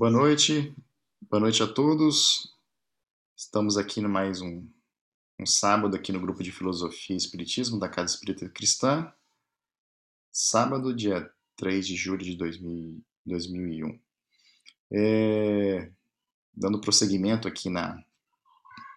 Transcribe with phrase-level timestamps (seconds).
[0.00, 0.74] Boa noite,
[1.30, 2.56] boa noite a todos.
[3.36, 4.66] Estamos aqui no mais um,
[5.38, 9.12] um sábado aqui no grupo de Filosofia e Espiritismo da Casa Espírita Cristã.
[10.32, 14.00] Sábado, dia 3 de julho de 2000, 2001.
[14.90, 15.92] É,
[16.54, 18.02] dando prosseguimento aqui na,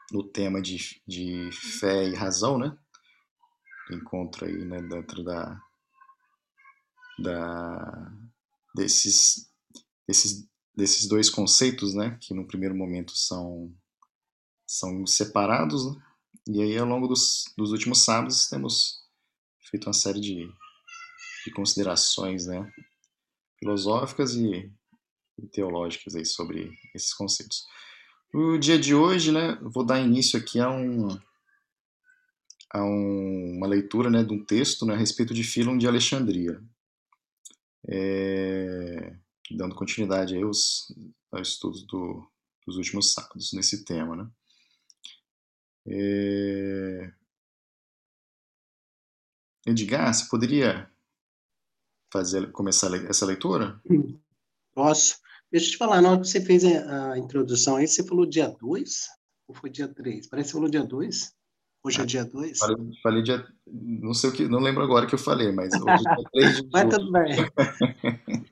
[0.09, 2.77] no tema de, de fé e razão, né?
[3.91, 5.61] Encontro aí né, dentro da,
[7.19, 8.09] da
[8.73, 9.51] desses,
[10.07, 13.73] desses desses dois conceitos, né, que no primeiro momento são,
[14.65, 16.01] são separados, né?
[16.47, 19.03] e aí ao longo dos, dos últimos sábados temos
[19.69, 20.51] feito uma série de,
[21.45, 22.71] de considerações, né,
[23.59, 24.71] filosóficas e,
[25.37, 27.65] e teológicas aí sobre esses conceitos.
[28.33, 31.07] No dia de hoje, né, vou dar início aqui a, um,
[32.71, 36.59] a um, uma leitura né, de um texto né, a respeito de Filon de Alexandria.
[37.87, 39.15] É,
[39.55, 40.93] dando continuidade aos,
[41.31, 42.27] aos estudos do,
[42.65, 44.29] dos últimos sábados nesse tema, né?
[45.87, 47.13] É...
[49.65, 50.89] Edgar, você poderia
[52.11, 53.81] fazer, começar essa leitura?
[54.73, 55.17] Posso.
[55.51, 58.49] Deixa eu te falar, na hora que você fez a, introdução aí, você falou dia
[58.49, 59.07] 2
[59.47, 60.27] ou foi dia 3?
[60.27, 61.33] Parece que você falou dia 2.
[61.85, 62.57] Hoje é dia 2?
[62.59, 63.45] Falei, falei, dia.
[63.67, 66.55] Não sei o que, não lembro agora que eu falei, mas hoje é dia 3
[66.57, 67.35] de Mas tudo bem.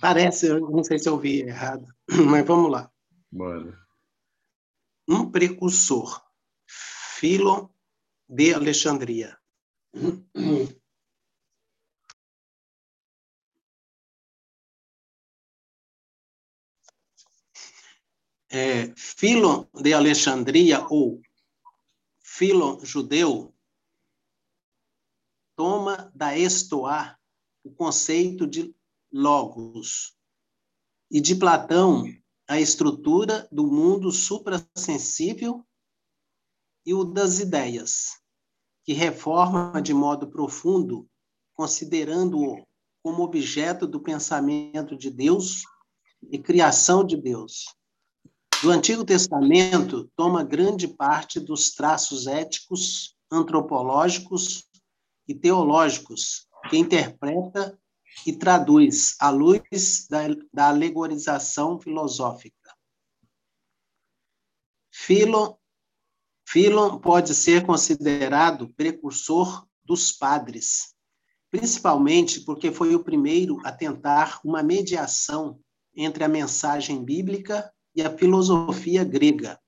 [0.00, 1.86] Parece, eu não sei se eu vi errado,
[2.30, 2.90] mas vamos lá.
[3.30, 3.78] Bora.
[5.08, 6.22] Um precursor,
[6.66, 7.74] Filo
[8.28, 9.38] de Alexandria.
[18.48, 21.20] É, Filo de Alexandria ou
[22.22, 23.52] Filo judeu
[25.56, 27.18] toma da Estoá
[27.64, 28.74] o conceito de
[29.16, 30.14] logos.
[31.10, 32.04] E de Platão,
[32.46, 35.64] a estrutura do mundo suprassensível
[36.84, 38.20] e o das ideias,
[38.84, 41.08] que reforma de modo profundo,
[41.54, 42.62] considerando-o
[43.02, 45.62] como objeto do pensamento de Deus
[46.30, 47.64] e criação de Deus.
[48.62, 54.68] Do Antigo Testamento, toma grande parte dos traços éticos, antropológicos
[55.26, 57.78] e teológicos que interpreta
[58.24, 60.20] e traduz à luz da,
[60.52, 62.74] da alegorização filosófica.
[64.90, 65.56] Philon
[67.00, 70.94] pode ser considerado precursor dos padres,
[71.50, 75.60] principalmente porque foi o primeiro a tentar uma mediação
[75.94, 79.60] entre a mensagem bíblica e a filosofia grega,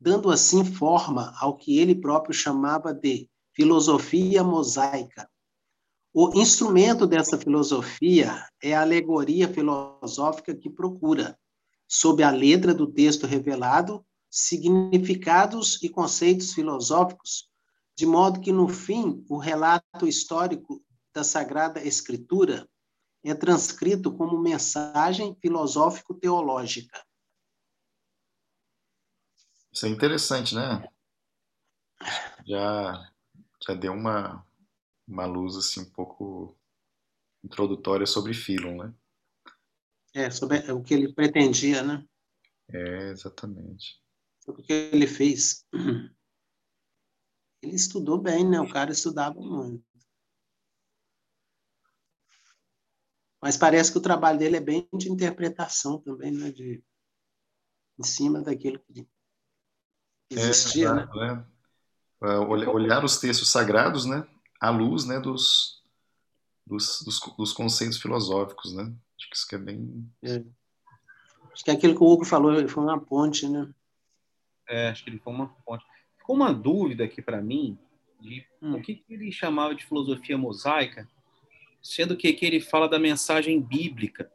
[0.00, 5.28] dando assim forma ao que ele próprio chamava de filosofia mosaica,
[6.18, 11.38] o instrumento dessa filosofia é a alegoria filosófica que procura,
[11.86, 17.50] sob a letra do texto revelado, significados e conceitos filosóficos,
[17.94, 20.82] de modo que, no fim, o relato histórico
[21.12, 22.66] da Sagrada Escritura
[23.22, 27.04] é transcrito como mensagem filosófico-teológica.
[29.70, 30.88] Isso é interessante, né?
[32.46, 33.06] Já,
[33.68, 34.45] já deu uma,
[35.06, 36.58] uma luz assim um pouco
[37.44, 38.94] introdutória sobre Philon, né?
[40.14, 42.04] É, sobre o que ele pretendia, né?
[42.68, 44.02] É, exatamente.
[44.40, 45.64] Sobre o que ele fez.
[47.62, 48.60] Ele estudou bem, né?
[48.60, 49.84] O cara estudava muito.
[53.42, 56.50] Mas parece que o trabalho dele é bem de interpretação também, né?
[56.50, 56.84] De,
[57.98, 59.08] em cima daquilo que
[60.30, 61.06] existia, é, né?
[62.20, 62.38] né?
[62.38, 64.26] Olhar os textos sagrados, né?
[64.60, 65.82] À luz né, dos,
[66.66, 68.82] dos, dos, dos, conceitos filosóficos, né?
[69.18, 70.10] Acho que isso que é bem...
[70.22, 70.42] É.
[71.52, 73.72] Acho que aquilo que o Hugo falou foi uma ponte, né?
[74.68, 75.84] É, acho que ele foi uma ponte.
[76.18, 77.78] Ficou uma dúvida aqui para mim
[78.20, 78.74] de hum.
[78.74, 81.08] o que, que, ele chamava de filosofia mosaica,
[81.82, 84.30] sendo que, que ele fala da mensagem bíblica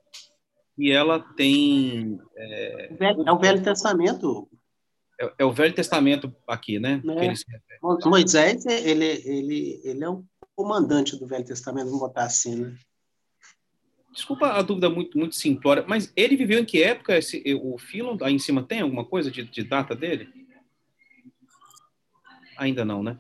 [0.78, 2.20] e ela tem...
[2.36, 2.94] É,
[3.26, 4.50] é o Velho Testamento,
[5.22, 7.02] é, é, o Velho Testamento aqui, né?
[7.06, 8.10] É.
[8.10, 10.24] Moisés, ele, ele, ele é o
[10.56, 12.76] comandante do Velho Testamento, vamos botar assim, né?
[14.12, 17.18] Desculpa a dúvida muito, muito simplória, mas ele viveu em que época?
[17.18, 20.28] Esse, o Filon, aí em cima, tem alguma coisa de, de data dele?
[22.58, 23.18] Ainda não, né?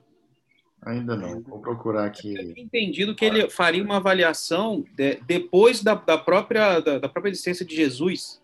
[0.83, 1.41] Ainda não.
[1.43, 2.33] Vou procurar aqui.
[2.33, 7.31] Eu entendido que ele faria uma avaliação de, depois da, da, própria, da, da, própria
[7.31, 8.40] existência de Jesus.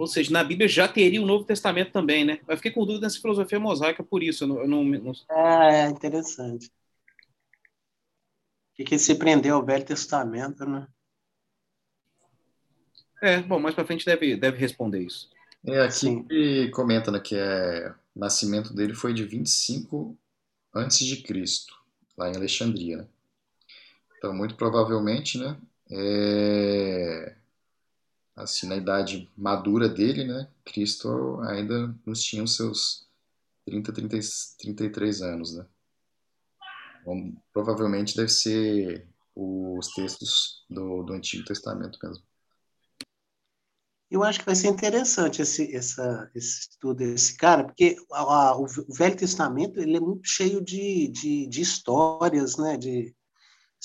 [0.00, 2.40] Ou seja, na Bíblia já teria o Novo Testamento também, né?
[2.48, 4.44] Eu fiquei com dúvida nessa filosofia mosaica por isso.
[4.44, 5.12] Eu não, eu não, não...
[5.30, 6.68] É, interessante.
[6.68, 6.70] O
[8.76, 10.88] que, que se prendeu ao Velho Testamento, né?
[13.20, 15.28] É, bom, mais para frente deve, deve responder isso.
[15.66, 20.16] É, aqui ele comenta né, que é, o nascimento dele foi de 25
[20.74, 21.74] antes de Cristo,
[22.16, 22.96] lá em Alexandria.
[22.96, 23.06] Né?
[24.16, 25.58] Então, muito provavelmente, né,
[25.90, 27.36] é,
[28.42, 33.06] assim, na idade madura dele, né, Cristo ainda nos tinha os seus
[33.64, 34.18] 30, 30,
[34.58, 35.66] 33 anos, né.
[37.00, 42.22] Então, provavelmente deve ser os textos do, do Antigo Testamento mesmo.
[44.10, 48.56] Eu acho que vai ser interessante esse, essa, esse estudo desse cara, porque a, a,
[48.56, 52.76] o Velho Testamento ele é muito cheio de, de, de, histórias, né?
[52.76, 53.14] De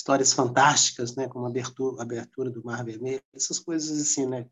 [0.06, 1.26] histórias fantásticas, né?
[1.26, 4.42] Como a abertura, abertura do Mar Vermelho, essas coisas assim, né?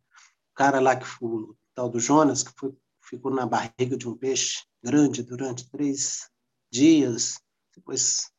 [0.51, 4.09] O cara lá que foi o tal do Jonas, que foi, ficou na barriga de
[4.09, 6.29] um peixe grande durante três
[6.73, 7.39] dias,
[7.73, 8.33] depois,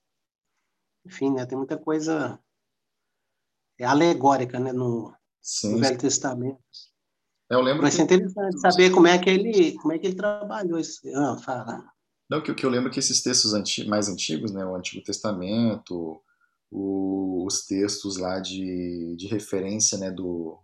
[1.05, 1.45] enfim, né?
[1.45, 2.37] Tem muita coisa
[3.79, 4.73] é alegórica, né?
[4.73, 5.13] No,
[5.63, 6.59] no Velho Testamento.
[7.49, 10.79] Eu lembro Vai ser interessante saber como é que ele, como é que ele trabalhou
[10.79, 10.99] isso.
[11.15, 11.85] Ah, fala.
[12.29, 16.21] Não, que, que eu lembro que esses textos anti, mais antigos, né, o Antigo Testamento,
[16.71, 20.59] o, os textos lá de, de referência né, do,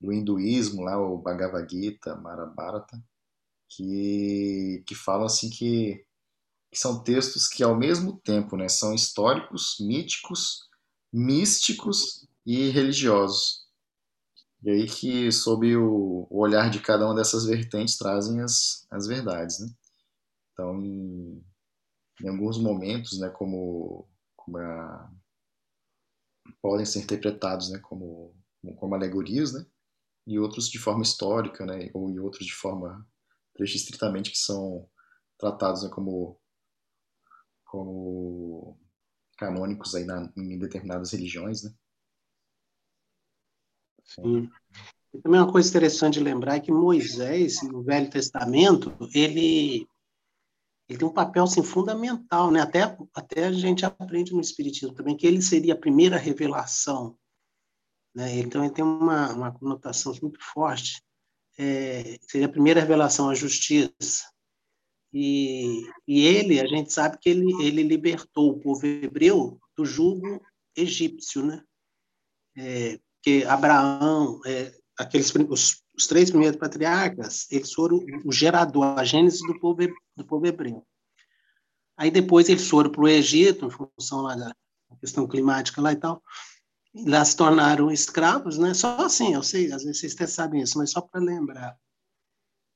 [0.00, 3.02] do hinduísmo, lá, o Bhagavad Gita, Mahabharata,
[3.68, 6.04] que, que falam assim que,
[6.70, 10.68] que são textos que ao mesmo tempo né, são históricos, míticos,
[11.12, 13.62] místicos e religiosos.
[14.62, 19.06] E aí que, sob o, o olhar de cada uma dessas vertentes, trazem as, as
[19.08, 19.68] verdades, né?
[20.52, 21.44] Então, em,
[22.22, 25.11] em alguns momentos, né, como, como a,
[26.62, 28.34] podem ser interpretados, né, como,
[28.76, 29.66] como alegorias, né?
[30.26, 31.90] E outros de forma histórica, né?
[31.92, 33.04] Ou em outros de forma
[33.58, 34.88] estritamente que são
[35.38, 36.38] tratados né, como
[37.64, 38.78] como
[39.38, 41.74] canônicos aí na, em determinadas religiões, né?
[44.04, 44.50] Sim.
[45.14, 49.86] E também uma coisa interessante de lembrar é que Moisés, no Velho Testamento, ele,
[50.88, 52.60] ele tem um papel assim, fundamental, né?
[52.60, 57.16] até, até a gente aprende no Espiritismo também, que ele seria a primeira revelação.
[58.14, 58.38] Né?
[58.40, 61.02] Então, ele tem uma, uma conotação muito forte.
[61.58, 64.30] É, seria a primeira revelação à justiça.
[65.12, 70.40] E, e ele, a gente sabe que ele, ele libertou o povo hebreu do jugo
[70.74, 71.62] egípcio, né?
[72.56, 79.04] É, que Abraão, é, aqueles os, os, três primeiros patriarcas, eles foram o gerador, a
[79.04, 79.82] gênese do povo,
[80.16, 80.86] do povo hebreu.
[81.96, 84.54] Aí depois eles foram para o Egito, em função lá da
[85.00, 86.22] questão climática lá e tal,
[86.94, 88.74] e lá se tornaram escravos, né?
[88.74, 91.76] Só assim, eu sei, às vezes vocês até sabem isso, mas só para lembrar.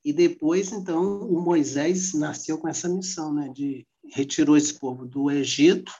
[0.04, 3.48] E depois, então, o Moisés nasceu com essa missão, né?
[3.48, 5.92] De retirou esse povo do Egito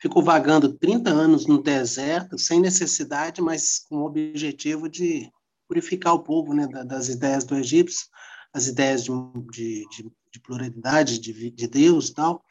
[0.00, 5.30] ficou vagando 30 anos no deserto, sem necessidade, mas com o objetivo de
[5.68, 8.08] purificar o povo né, das ideias do egípcio,
[8.52, 12.44] as ideias de, de, de pluralidade de, de Deus e tal,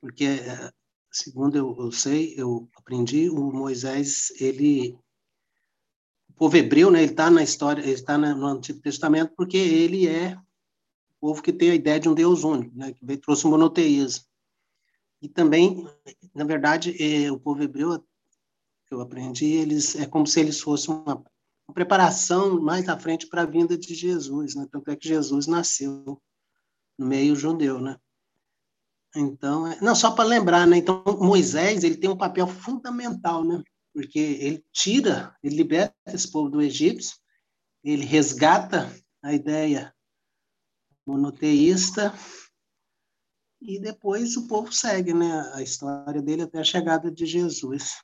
[0.00, 0.40] porque,
[1.12, 4.98] segundo eu, eu, sei, eu aprendi, o Moisés, ele,
[6.30, 10.08] o povo hebreu, né, ele está na história, ele está no Antigo Testamento porque ele
[10.08, 13.50] é o povo que tem a ideia de um Deus único, né, que trouxe o
[13.50, 14.24] monoteísmo.
[15.20, 15.86] E também,
[16.34, 18.02] na verdade, é, o povo hebreu,
[18.86, 21.22] que eu aprendi, eles é como se eles fossem uma,
[21.70, 24.66] preparação mais à frente para a vinda de Jesus, né?
[24.70, 26.20] Tanto é que Jesus nasceu
[26.98, 27.98] no meio judeu, né?
[29.14, 30.76] Então, é, não só para lembrar, né?
[30.76, 33.62] Então, Moisés ele tem um papel fundamental, né?
[33.92, 37.04] Porque ele tira, ele liberta esse povo do Egito,
[37.82, 38.88] ele resgata
[39.22, 39.94] a ideia
[41.06, 42.14] monoteísta
[43.60, 48.00] e depois o povo segue né, a história dele até a chegada de Jesus.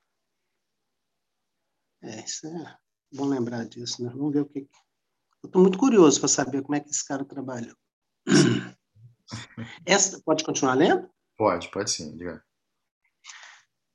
[2.03, 2.79] É, isso é
[3.13, 4.11] bom lembrar disso, né?
[4.11, 4.69] Vamos ver o que.
[5.43, 7.77] Eu estou muito curioso para saber como é que esse cara trabalhou.
[9.85, 11.09] Esta, pode continuar lendo?
[11.37, 12.45] Pode, pode sim, diga.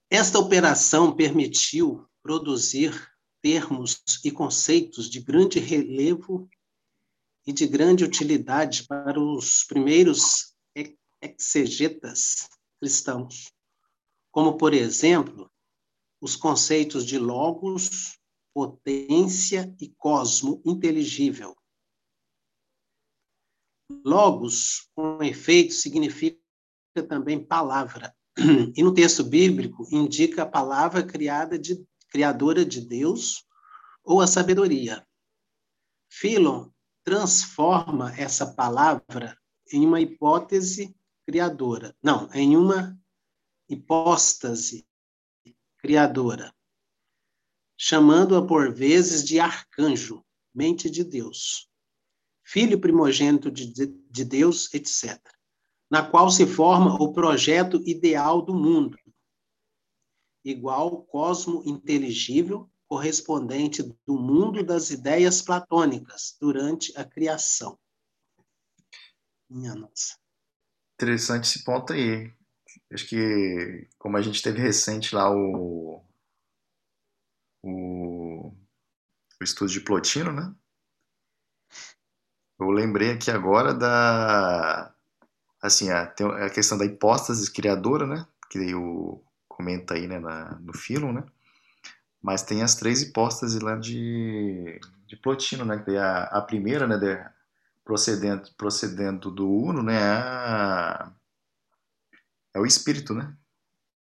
[0.10, 2.94] Esta operação permitiu produzir
[3.42, 6.50] termos e conceitos de grande relevo
[7.46, 10.56] e de grande utilidade para os primeiros
[11.22, 12.50] exegetas
[12.80, 13.52] cristãos,
[14.32, 15.52] como, por exemplo,
[16.20, 18.20] os conceitos de logos,
[18.54, 21.56] potência e cosmo inteligível.
[24.06, 26.38] Logos, com efeito, significa
[27.08, 28.16] também palavra.
[28.76, 33.46] E no texto bíblico indica a palavra criada de, criadora de Deus
[34.04, 35.06] ou a sabedoria.
[36.10, 36.70] Philon
[37.04, 39.38] transforma essa palavra
[39.72, 41.96] em uma hipótese criadora.
[42.02, 42.98] Não, em uma
[43.70, 44.86] hipóstase
[45.78, 46.54] criadora.
[47.84, 50.24] Chamando-a por vezes de arcanjo,
[50.54, 51.68] mente de Deus,
[52.44, 55.20] filho primogênito de, de Deus, etc.,
[55.90, 59.00] na qual se forma o projeto ideal do mundo,
[60.46, 67.80] igual cosmo inteligível, correspondente do mundo das ideias platônicas durante a criação.
[69.50, 70.20] Minha nossa.
[70.94, 72.32] Interessante esse ponto aí.
[72.94, 76.06] Acho que, como a gente teve recente lá o,
[77.64, 78.54] o,
[79.40, 80.54] o estudo de Plotino, né?
[82.60, 84.94] Eu lembrei aqui agora da,
[85.62, 88.28] assim, a, a questão da hipóstase criadora, né?
[88.50, 91.24] Que o comenta aí, né, na, no Philon, né?
[92.22, 95.80] Mas tem as três hipóstases lá de, de Plotino, né?
[95.84, 97.24] Que a, a primeira, né, de,
[97.84, 101.12] procedendo, procedendo do Uno, né, a,
[102.54, 103.36] é o espírito, né?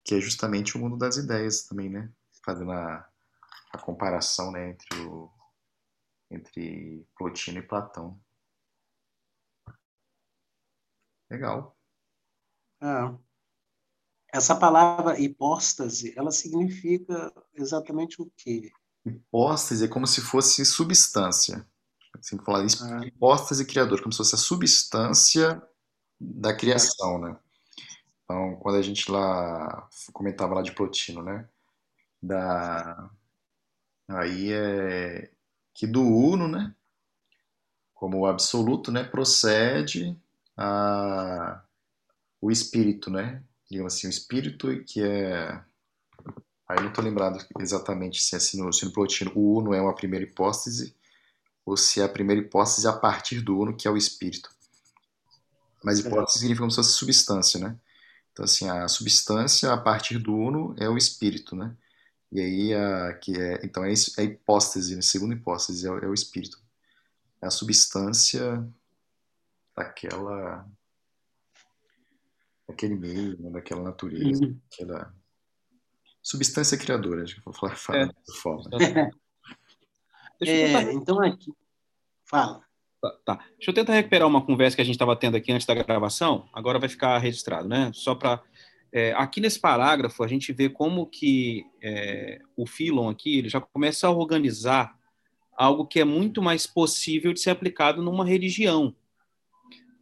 [0.05, 2.11] Que é justamente o mundo das ideias também, né?
[2.45, 3.09] Fazendo a,
[3.73, 5.31] a comparação, né, entre o
[6.31, 8.19] entre Plotino e Platão.
[11.31, 11.77] Legal.
[12.81, 13.15] Ah,
[14.33, 18.73] essa palavra hipóstase, ela significa exatamente o quê?
[19.05, 21.67] Hipóstase é como se fosse substância.
[22.19, 23.07] Assim, falar ah.
[23.07, 25.63] hipóstase criador, como se fosse a substância
[26.19, 27.39] da criação, né?
[28.25, 31.49] Então, quando a gente lá comentava lá de Plotino, né?
[32.23, 33.11] Da
[34.17, 35.31] aí é
[35.75, 36.75] que do uno, né?
[37.95, 39.05] Como o absoluto, né?
[39.05, 40.17] Procede
[40.57, 41.63] a
[42.41, 43.43] o espírito, né?
[43.71, 45.63] Digamos assim, o espírito que é
[46.69, 49.81] aí não estou lembrado exatamente se é assim no, se no Plotino o uno é
[49.81, 50.95] uma primeira hipótese
[51.65, 54.51] ou se é a primeira hipótese a partir do uno que é o espírito.
[55.85, 57.77] Mas hipótese significa como se fosse substância, né?
[58.33, 61.77] Então, assim, a substância a partir do uno é o espírito, né?
[62.33, 65.03] E aí, a, que é, então, é a hipóstese, né?
[65.03, 66.59] segunda hipóstese é, é o espírito.
[67.43, 68.67] É a substância
[69.77, 70.67] daquela
[72.67, 73.51] daquele meio, né?
[73.51, 74.59] daquela natureza, uhum.
[74.71, 75.15] daquela
[76.23, 78.07] substância criadora, acho que vou falar, falar é.
[78.07, 78.71] dessa forma.
[80.45, 81.55] É, então aqui,
[82.25, 82.65] fala.
[83.01, 85.65] Tá, tá, Deixa eu tentar recuperar uma conversa que a gente estava tendo aqui antes
[85.65, 86.49] da gravação.
[86.53, 87.93] Agora vai ficar registrado, né?
[87.95, 88.43] Só para
[88.93, 93.61] é, aqui nesse parágrafo a gente vê como que é, o Philon aqui ele já
[93.61, 94.95] começa a organizar
[95.57, 98.95] algo que é muito mais possível de ser aplicado numa religião,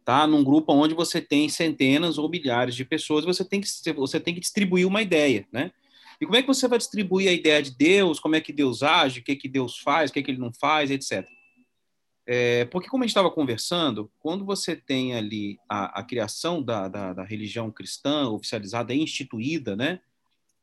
[0.03, 0.27] tá?
[0.27, 4.33] Num grupo onde você tem centenas ou milhares de pessoas, você tem que você tem
[4.33, 5.71] que distribuir uma ideia, né?
[6.19, 8.19] E como é que você vai distribuir a ideia de Deus?
[8.19, 9.21] Como é que Deus age?
[9.21, 10.09] O que é que Deus faz?
[10.09, 10.91] O que é que Ele não faz?
[10.91, 11.27] Etc.
[12.25, 16.87] É, porque, como a gente estava conversando, quando você tem ali a, a criação da,
[16.87, 19.99] da, da, religião cristã oficializada e instituída né,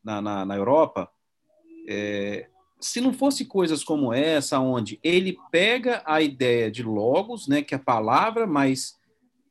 [0.03, 1.11] na, na, na Europa,
[1.89, 2.49] é,
[2.81, 7.75] se não fosse coisas como essa, onde ele pega a ideia de logos, né, que
[7.75, 8.97] é a palavra, mas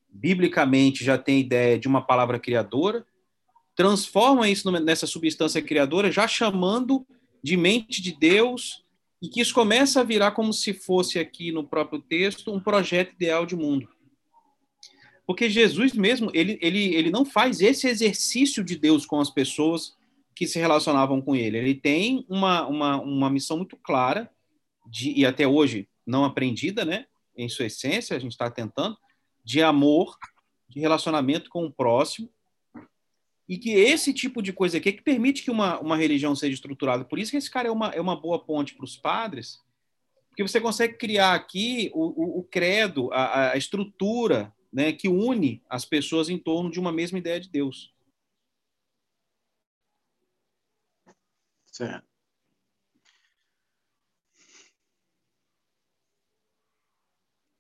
[0.10, 3.06] biblicamente já tem a ideia de uma palavra criadora,
[3.76, 7.06] transforma isso nessa substância criadora, já chamando
[7.44, 8.84] de mente de Deus,
[9.22, 13.14] e que isso começa a virar como se fosse aqui no próprio texto um projeto
[13.14, 13.90] ideal de mundo.
[15.26, 19.98] Porque Jesus mesmo, ele, ele, ele não faz esse exercício de Deus com as pessoas
[20.34, 21.58] que se relacionavam com ele.
[21.58, 24.32] Ele tem uma, uma, uma missão muito clara,
[24.86, 27.08] de, e até hoje não aprendida, né?
[27.36, 28.98] Em sua essência, a gente está tentando,
[29.44, 30.16] de amor,
[30.70, 32.30] de relacionamento com o próximo,
[33.48, 36.54] e que esse tipo de coisa aqui é que permite que uma, uma religião seja
[36.54, 37.06] estruturada.
[37.06, 39.64] Por isso que esse cara é uma, é uma boa ponte para os padres,
[40.28, 45.64] porque você consegue criar aqui o, o, o credo, a, a, estrutura né, que une
[45.70, 47.94] as pessoas em torno de uma mesma ideia de Deus.
[51.66, 52.08] Certo.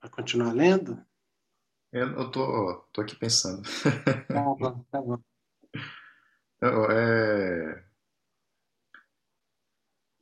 [0.01, 1.03] Vai continuar lendo?
[1.91, 3.63] Eu tô, tô aqui pensando.
[4.27, 5.17] Tá bom, tá bom.
[6.61, 7.83] É,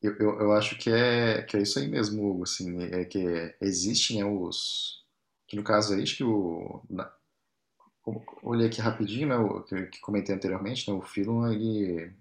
[0.02, 3.20] eu, eu, eu acho que é, que é isso aí mesmo, Hugo, assim, é que
[3.62, 5.04] existem né, os,
[5.48, 7.12] que no caso aí, acho que o, na,
[8.44, 12.14] olhei aqui rapidinho, né, o, que, que comentei anteriormente, né, o Philon, ele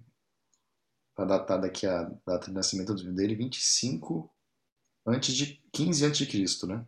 [1.14, 4.30] tá datado aqui a data de nascimento dele, 25
[5.06, 6.86] antes de 15 antes de Cristo, né?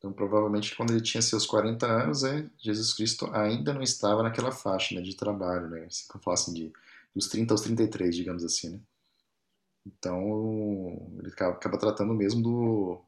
[0.00, 4.50] Então, provavelmente, quando ele tinha seus 40 anos, é, Jesus Cristo ainda não estava naquela
[4.50, 5.86] faixa né, de trabalho, né?
[5.90, 6.72] Se eu falasse de
[7.14, 8.80] dos 30 aos 33, digamos assim, né?
[9.84, 13.02] Então, ele acaba, acaba tratando mesmo do,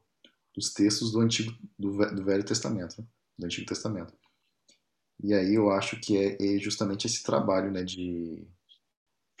[0.55, 3.07] dos textos do Antigo, do, do Velho Testamento, né?
[3.39, 4.13] do Antigo Testamento.
[5.23, 8.45] E aí eu acho que é, é justamente esse trabalho, né, de,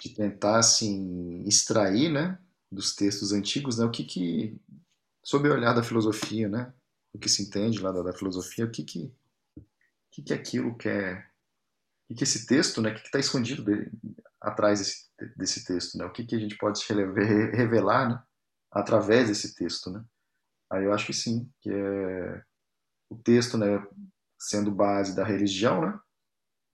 [0.01, 2.39] de tentar, assim, extrair, né,
[2.71, 3.85] dos textos antigos, né?
[3.85, 4.59] O que que,
[5.23, 6.73] sob o olhar da filosofia, né?
[7.13, 9.13] O que se entende lá da, da filosofia, o que que,
[10.11, 11.29] que que aquilo quer,
[12.05, 12.91] o que que esse texto, né?
[12.91, 13.91] O que está escondido de,
[14.41, 16.05] atrás desse, desse texto, né?
[16.05, 16.83] O que que a gente pode
[17.53, 18.23] revelar, né?
[18.71, 20.03] Através desse texto, né?
[20.71, 22.43] Aí eu acho que sim, que é
[23.09, 23.85] o texto, né?
[24.39, 25.99] Sendo base da religião, né?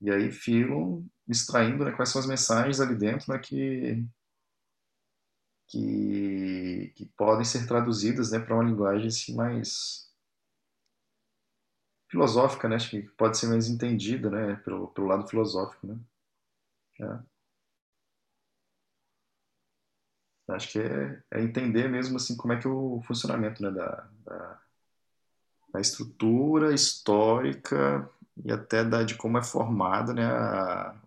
[0.02, 4.04] E aí Philon extraindo né, quais são as mensagens ali dentro né, que,
[5.68, 10.09] que, que podem ser traduzidas né, para uma linguagem assim, mais
[12.10, 12.76] filosófica, né?
[12.76, 14.56] Acho que pode ser mais entendida, né?
[14.66, 15.98] Pelo, pelo lado filosófico, né?
[17.02, 17.20] É.
[20.50, 24.08] Acho que é, é, entender mesmo assim como é que é o funcionamento né, da,
[24.26, 24.62] da,
[25.74, 28.10] da estrutura histórica
[28.44, 30.28] e até da, de como é formada né,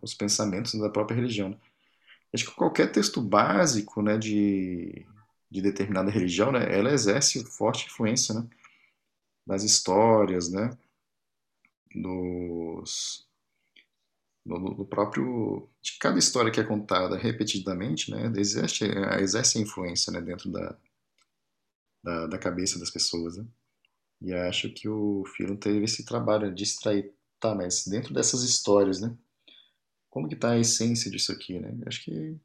[0.01, 1.51] os pensamentos da própria religião.
[1.51, 1.57] Né?
[2.33, 5.05] Acho que qualquer texto básico né, de,
[5.51, 8.47] de determinada religião, né, ela exerce forte influência né,
[9.45, 10.71] nas histórias, né,
[11.95, 13.29] dos,
[14.45, 18.85] no, no, próprio de cada história que é contada repetidamente, né, exerce,
[19.21, 20.77] exerce influência né, dentro da,
[22.03, 23.37] da, da cabeça das pessoas.
[23.37, 23.47] Né?
[24.21, 29.01] E acho que o filme teve esse trabalho de extrair tá, mas dentro dessas histórias,
[29.01, 29.17] né?
[30.09, 31.77] Como que tá a essência disso aqui, né?
[31.87, 32.39] Acho que,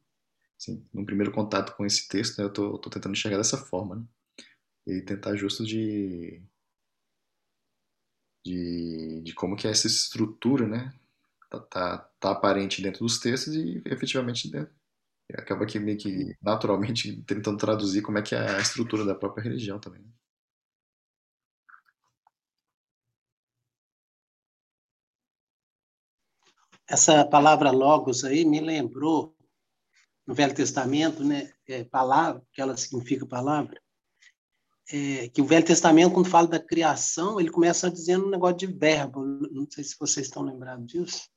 [0.58, 4.04] assim, no primeiro contato com esse texto, né, eu tô tentando chegar dessa forma, né?
[4.88, 6.42] E tentar justo de,
[8.48, 10.92] de, de como que é essa estrutura, né?
[11.50, 14.74] Tá, tá, tá aparente dentro dos textos e efetivamente dentro.
[15.34, 19.44] Acaba que meio que naturalmente tentando traduzir como é que é a estrutura da própria
[19.44, 20.02] religião também.
[20.02, 20.08] Né?
[26.88, 29.36] essa palavra logos aí me lembrou
[30.26, 33.80] no Velho Testamento, né, é, palavra, que ela significa palavra,
[34.90, 38.66] é, que o Velho Testamento, quando fala da criação, ele começa dizendo um negócio de
[38.66, 39.24] verbo.
[39.24, 41.28] Não sei se vocês estão lembrados disso.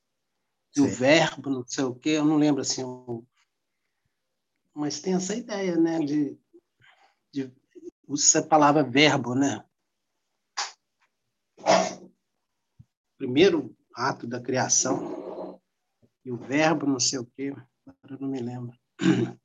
[0.77, 2.83] O verbo, não sei o quê, eu não lembro assim.
[2.83, 3.25] Um...
[4.73, 6.39] Mas tem essa ideia, né, de,
[7.33, 7.53] de
[8.07, 9.65] usa essa palavra verbo, né?
[13.17, 15.59] Primeiro ato da criação
[16.23, 17.53] e o verbo não sei o quê,
[17.85, 18.77] agora não me lembro.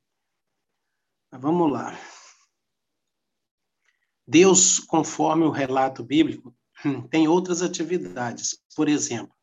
[1.31, 1.93] Mas vamos lá.
[4.27, 6.55] Deus, conforme o relato bíblico,
[7.11, 8.59] tem outras atividades.
[8.75, 9.35] Por exemplo,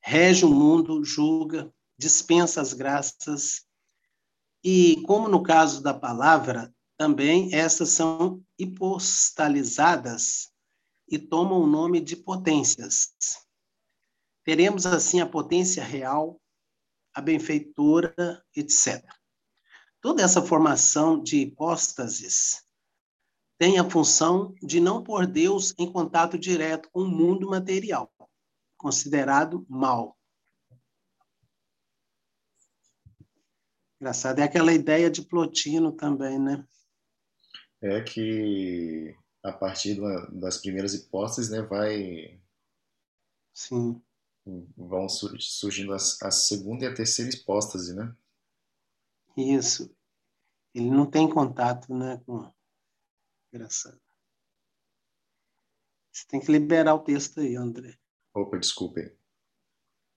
[0.00, 3.64] rege o mundo, julga, dispensa as graças,
[4.64, 10.50] e, como no caso da palavra, também essas são hipostalizadas
[11.08, 13.14] e tomam o nome de potências.
[14.44, 16.40] Teremos, assim, a potência real,
[17.14, 19.04] a benfeitora, etc.
[20.00, 22.65] Toda essa formação de hipóstases
[23.58, 28.12] tem a função de não pôr Deus em contato direto com o mundo material,
[28.76, 30.16] considerado mal.
[34.00, 36.66] Engraçado, é aquela ideia de Plotino também, né?
[37.80, 39.98] É que a partir
[40.32, 42.40] das primeiras hipóteses, né, vai
[43.54, 44.02] Sim
[44.76, 48.14] vão surgindo a, a segunda e a terceira hipóstase, né?
[49.36, 49.94] Isso.
[50.74, 52.50] Ele não tem contato, né, com...
[53.56, 54.00] Engraçado.
[56.12, 57.98] Você tem que liberar o texto aí, André.
[58.34, 59.16] Opa, desculpe.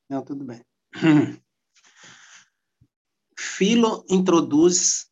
[0.09, 0.63] Não, tudo bem.
[3.37, 5.11] Filo introduz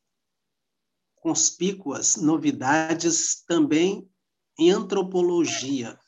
[1.16, 4.10] conspícuas novidades também
[4.58, 6.00] em antropologia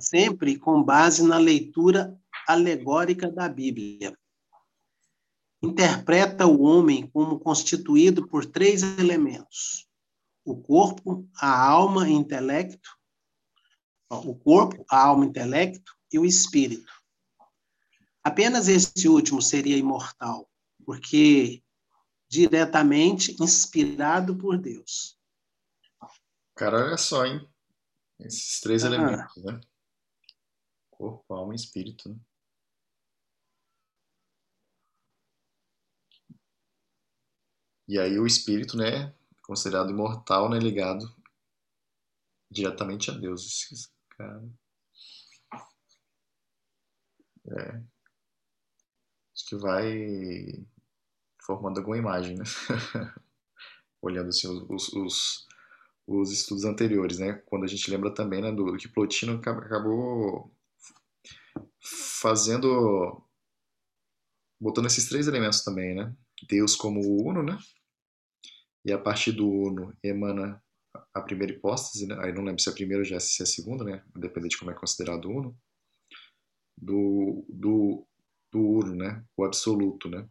[0.00, 4.16] sempre com base na leitura alegórica da Bíblia.
[5.64, 9.88] Interpreta o homem como constituído por três elementos:
[10.44, 12.90] o corpo, a alma e o intelecto,
[14.10, 16.92] o corpo, a alma, intelecto e o espírito.
[18.22, 20.50] Apenas esse último seria imortal,
[20.84, 21.62] porque
[22.28, 25.18] diretamente inspirado por Deus.
[26.54, 27.48] Cara, olha só, hein?
[28.20, 28.88] Esses três ah.
[28.88, 29.58] elementos, né?
[30.90, 32.10] Corpo, alma e espírito.
[32.10, 32.16] Né?
[37.86, 41.04] E aí o espírito, né, considerado imortal, né, ligado
[42.50, 43.90] diretamente a Deus.
[44.16, 44.48] Cara.
[47.46, 47.82] É.
[49.34, 50.64] Acho que vai
[51.44, 52.44] formando alguma imagem, né?
[54.00, 55.46] Olhando assim os, os,
[56.06, 57.34] os, estudos anteriores, né?
[57.46, 60.54] Quando a gente lembra também né, do, do que Plotino acabou
[62.20, 63.22] fazendo.
[64.60, 66.14] botando esses três elementos também, né?
[66.48, 67.58] Deus como uno, né?
[68.84, 70.62] E a partir do uno emana
[71.12, 72.16] a primeira hipótese, né?
[72.20, 74.04] aí não lembro se é a primeira ou já se é a segunda, né?
[74.16, 75.56] Independente de como é considerado uno,
[76.76, 78.06] do, do,
[78.52, 79.24] do uno, né?
[79.36, 80.28] O absoluto, né?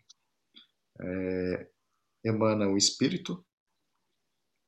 [1.02, 1.70] É,
[2.24, 3.46] emana o espírito,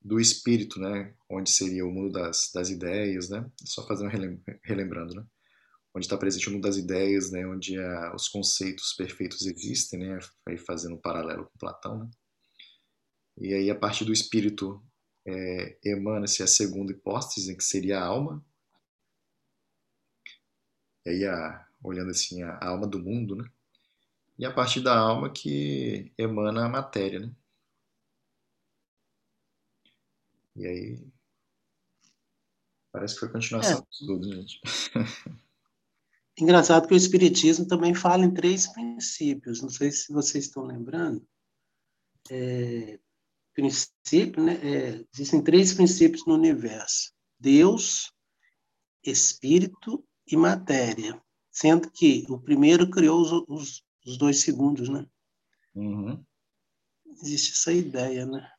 [0.02, 1.16] do espírito, né?
[1.30, 3.50] Onde seria o mundo das, das ideias, né?
[3.64, 4.10] Só fazendo
[4.64, 5.26] relembrando, né?
[5.96, 7.46] Onde está presente o mundo das ideias, né?
[7.46, 10.20] Onde a, os conceitos perfeitos existem, né?
[10.48, 12.10] Aí fazendo um paralelo com Platão, né?
[13.38, 14.82] E aí a partir do espírito
[15.26, 18.46] é, emana-se a segunda hipótese, que seria a alma.
[21.06, 23.50] E aí, a, olhando assim, a, a alma do mundo, né?
[24.38, 27.36] E a partir da alma que emana a matéria, né?
[30.56, 31.08] E aí.
[32.92, 34.06] Parece que foi continuação é.
[34.06, 34.62] tudo, gente.
[36.38, 41.26] Engraçado que o Espiritismo também fala em três princípios, não sei se vocês estão lembrando.
[42.30, 43.00] É,
[43.56, 48.14] princípio, né, é, existem três princípios no universo: Deus,
[49.04, 51.20] Espírito e matéria.
[51.50, 55.08] Sendo que o primeiro criou os, os, os dois segundos, né?
[55.74, 56.24] Uhum.
[57.06, 58.52] Existe essa ideia, né?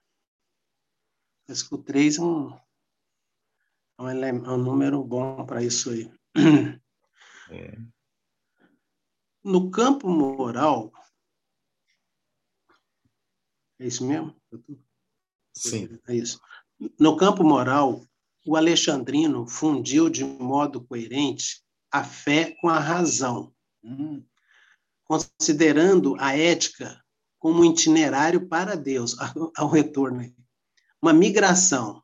[1.47, 2.55] Mas que o três é um,
[3.99, 6.11] é um, é um número bom para isso aí.
[7.51, 7.77] É.
[9.45, 10.91] No campo moral,
[13.79, 14.35] é isso mesmo?
[15.57, 15.99] Sim.
[16.07, 16.39] É isso.
[16.99, 18.05] No campo moral,
[18.47, 24.23] o alexandrino fundiu de modo coerente a fé com a razão, hum.
[25.05, 27.03] considerando a ética
[27.39, 29.17] como um itinerário para Deus,
[29.57, 30.23] ao retorno.
[31.01, 32.03] Uma migração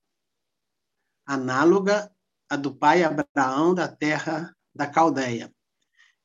[1.26, 2.10] análoga
[2.48, 5.52] à do pai Abraão da terra da Caldeia,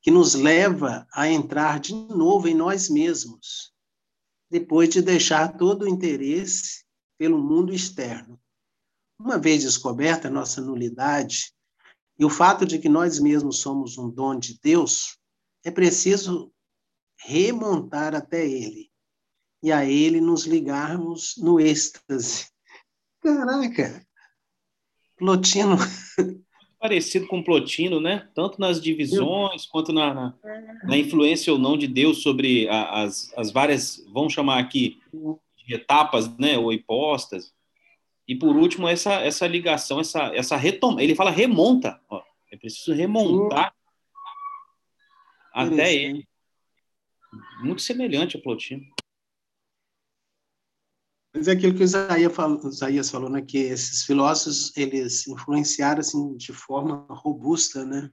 [0.02, 3.74] que nos leva a entrar de novo em nós mesmos,
[4.50, 6.87] depois de deixar todo o interesse
[7.18, 8.40] pelo mundo externo.
[9.20, 11.52] Uma vez descoberta a nossa nulidade
[12.20, 15.18] e o fato de que nós mesmos somos um dom de Deus,
[15.64, 16.52] é preciso
[17.20, 18.90] remontar até Ele
[19.62, 22.48] e a Ele nos ligarmos no êxtase.
[23.22, 24.06] Caraca!
[25.18, 25.78] Plotino.
[26.80, 28.30] Parecido com Plotino, né?
[28.36, 30.34] Tanto nas divisões quanto na, na,
[30.84, 35.00] na, influência ou não de Deus sobre a, as, as várias, vamos chamar aqui,
[35.74, 37.54] etapas, né, ou impostas.
[38.28, 41.02] E por último, essa, essa ligação, essa, essa retoma.
[41.02, 42.00] Ele fala remonta.
[42.10, 43.74] Ó, é preciso remontar
[45.54, 46.28] até ele.
[47.62, 48.86] Muito semelhante ao Plotino.
[51.34, 56.00] Mas é aquilo que o Isaías falou, Isaías falou né, que esses filósofos eles influenciaram
[56.00, 58.10] assim, de forma robusta né,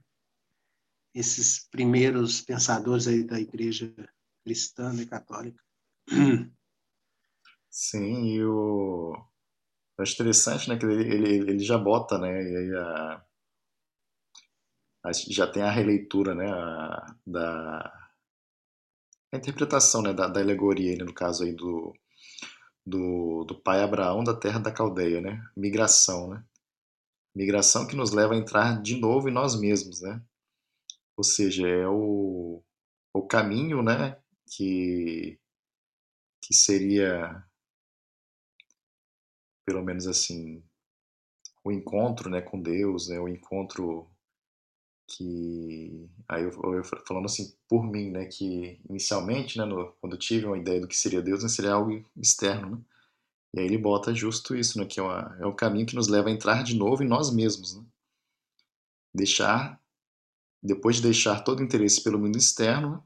[1.13, 3.93] esses primeiros pensadores aí da igreja
[4.43, 5.63] cristã e católica.
[7.79, 9.13] Sim, e o.
[9.97, 13.25] Eu acho interessante, né, que ele, ele, ele já bota, né, e aí a,
[15.03, 18.09] a, já tem a releitura, né, a, da
[19.31, 21.93] a interpretação, né, da, da alegoria, né, no caso aí do,
[22.85, 26.43] do, do pai Abraão da terra da Caldeia, né, migração, né,
[27.35, 30.21] migração que nos leva a entrar de novo em nós mesmos, né,
[31.17, 32.63] ou seja, é o,
[33.13, 34.17] o caminho, né,
[34.57, 35.39] que,
[36.41, 37.44] que seria
[39.65, 40.63] pelo menos assim,
[41.63, 44.07] o encontro, né, com Deus, né, o encontro
[45.07, 50.19] que aí eu, eu falando assim por mim, né, que inicialmente, né, no, quando eu
[50.19, 52.81] tive uma ideia do que seria Deus, né, seria algo externo, né?
[53.53, 56.07] E aí ele bota justo isso, né, que é, uma, é um caminho que nos
[56.07, 57.83] leva a entrar de novo em nós mesmos, né?
[59.13, 59.79] Deixar
[60.61, 63.03] depois de deixar todo o interesse pelo mundo externo,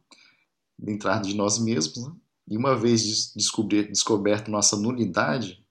[0.77, 2.15] né, entrar de nós mesmos, né?
[2.47, 5.63] E uma vez descobrir, descoberto nossa nulidade,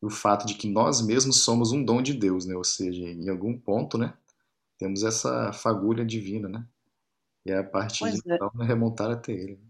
[0.00, 2.56] o fato de que nós mesmos somos um dom de Deus, né?
[2.56, 4.16] Ou seja, em algum ponto, né?
[4.78, 6.66] Temos essa fagulha divina, né?
[7.44, 8.34] E é a partir pois de é.
[8.34, 9.60] então remontar até Ele.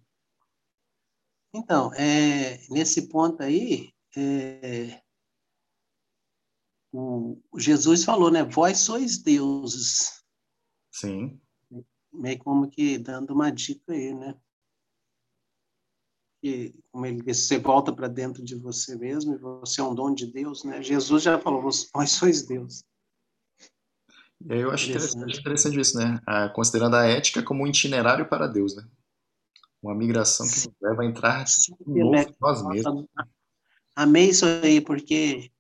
[1.53, 5.03] Então, é, nesse ponto aí, é,
[6.93, 8.45] o Jesus falou, né?
[8.45, 10.25] Vós sois deuses.
[10.93, 11.41] Sim.
[12.13, 14.37] Meio como que dando uma dica aí, né?
[16.41, 19.95] Que, como ele disse, você volta para dentro de você mesmo e você é um
[19.95, 20.83] dom de Deus, né?
[20.83, 22.83] Jesus já falou, vós sois Deus.
[24.47, 26.19] E aí eu acho interessante, interessante isso, né?
[26.27, 28.85] Ah, considerando a ética como um itinerário para Deus, né?
[29.83, 33.07] Uma migração que nos leva a entrar Sim, novo em nós mesmos.
[33.95, 35.51] Amei isso aí, porque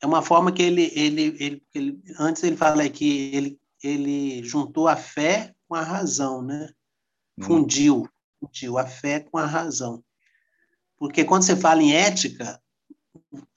[0.00, 4.88] é uma forma que ele, ele, ele, ele antes ele fala que ele, ele juntou
[4.88, 6.72] a fé com a razão, né?
[7.38, 7.44] Hum.
[8.40, 10.02] Fundiu fundiu a fé com a razão.
[10.96, 12.60] Porque quando você fala em ética,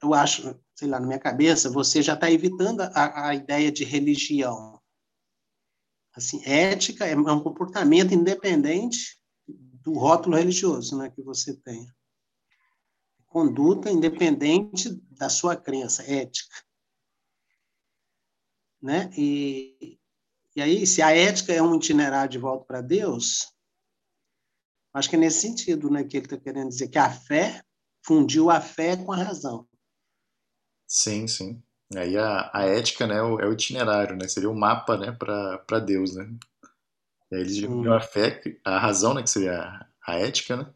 [0.01, 3.83] eu acho, sei lá, na minha cabeça, você já está evitando a, a ideia de
[3.83, 4.81] religião.
[6.13, 11.87] Assim, ética é um comportamento independente do rótulo religioso né, que você tem.
[13.27, 16.55] Conduta independente da sua crença, ética.
[18.81, 19.09] Né?
[19.17, 19.99] E,
[20.55, 23.52] e aí, se a ética é um itinerário de volta para Deus,
[24.93, 27.63] acho que é nesse sentido né, que ele está querendo dizer que a fé
[28.05, 29.67] fundiu a fé com a razão.
[30.87, 31.63] Sim, sim.
[31.95, 34.27] Aí a, a ética né, é o, é itinerário, né?
[34.27, 36.31] Seria o mapa né, para Deus, né?
[37.31, 40.73] E aí eles dividiram a fé, a razão, né, que seria a, a ética, né?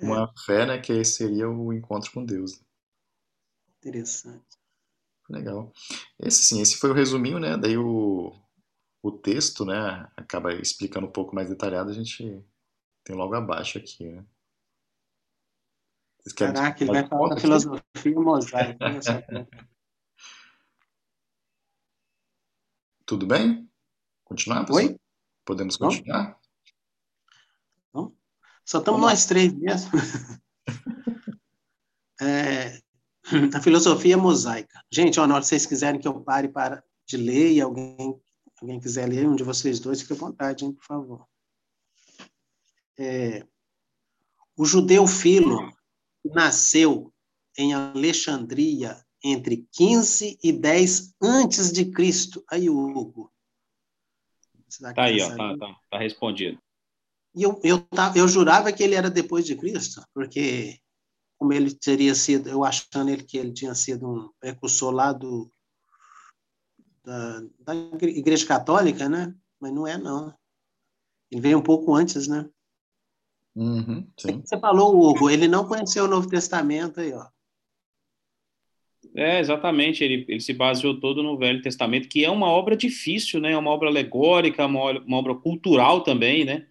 [0.00, 0.40] Uma é.
[0.44, 2.62] fé, né, que seria o encontro com Deus.
[3.78, 4.58] Interessante.
[5.28, 5.72] Legal.
[6.18, 7.56] Esse sim, esse foi o resuminho, né?
[7.56, 8.32] Daí o,
[9.02, 12.42] o texto, né, acaba explicando um pouco mais detalhado, a gente
[13.04, 14.24] tem logo abaixo aqui, né?
[16.36, 18.78] Caraca, ele vai falar da filosofia mosaica.
[23.04, 23.68] Tudo bem?
[24.24, 24.84] Continuar, pessoal?
[24.84, 25.00] Oi?
[25.44, 26.38] Podemos continuar?
[27.92, 28.16] Não?
[28.64, 29.90] Só estamos nós três mesmo.
[32.22, 32.80] é,
[33.56, 34.80] a filosofia mosaica.
[34.90, 38.18] Gente, ó, na hora que vocês quiserem que eu pare para de ler e alguém,
[38.60, 41.26] alguém quiser ler, um de vocês dois, fique à vontade, hein, por favor.
[42.98, 43.46] É,
[44.56, 45.72] o judeu Filo
[46.24, 47.12] nasceu
[47.56, 52.44] em Alexandria entre 15 e 10 antes de Cristo.
[52.50, 53.32] Aí, Hugo.
[54.94, 56.58] Tá aí, ó, tá, tá, tá, respondido.
[57.34, 60.78] E eu, eu, eu jurava que ele era depois de Cristo, porque
[61.38, 65.50] como ele teria sido, eu achando ele que ele tinha sido um precursor lá do,
[67.04, 69.34] da, da Igreja Católica, né?
[69.60, 70.34] Mas não é, não.
[71.30, 72.48] Ele veio um pouco antes, né?
[73.54, 77.26] Uhum, Você falou, Hugo, ele não conheceu o Novo Testamento aí, ó.
[79.14, 83.40] É, exatamente, ele, ele se baseou todo no Velho Testamento, que é uma obra difícil,
[83.40, 83.52] né?
[83.52, 86.66] É uma obra alegórica, uma, uma obra cultural também, né?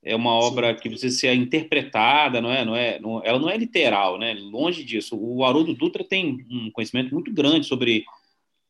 [0.00, 0.80] É uma obra Sim.
[0.80, 2.64] que precisa ser interpretada, não é?
[2.64, 4.34] Não é não, ela não é literal, né?
[4.34, 5.18] Longe disso.
[5.20, 8.04] O Haroldo Dutra tem um conhecimento muito grande sobre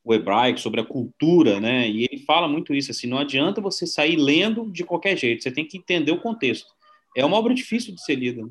[0.03, 1.87] o hebraico, sobre a cultura, né?
[1.91, 5.51] E ele fala muito isso, assim, não adianta você sair lendo de qualquer jeito, você
[5.51, 6.78] tem que entender o contexto
[7.17, 8.49] é uma obra difícil de ser lida.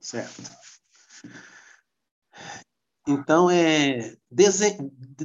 [0.00, 0.42] Certo.
[3.06, 4.16] Então, é,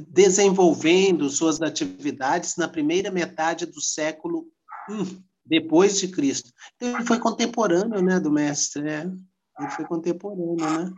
[0.08, 4.46] desenvolvendo suas atividades na primeira metade do século
[4.88, 6.52] I, depois de Cristo.
[6.80, 9.12] Ele foi contemporâneo né, do mestre, né?
[9.58, 10.92] Ele foi contemporâneo, né?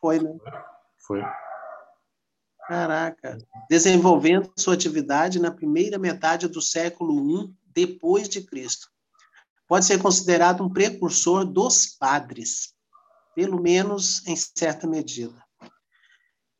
[0.00, 0.36] Foi, né?
[0.98, 1.22] Foi.
[2.66, 3.38] Caraca.
[3.68, 8.90] Desenvolvendo sua atividade na primeira metade do século I, depois de Cristo
[9.68, 12.74] pode ser considerado um precursor dos padres,
[13.34, 15.44] pelo menos em certa medida.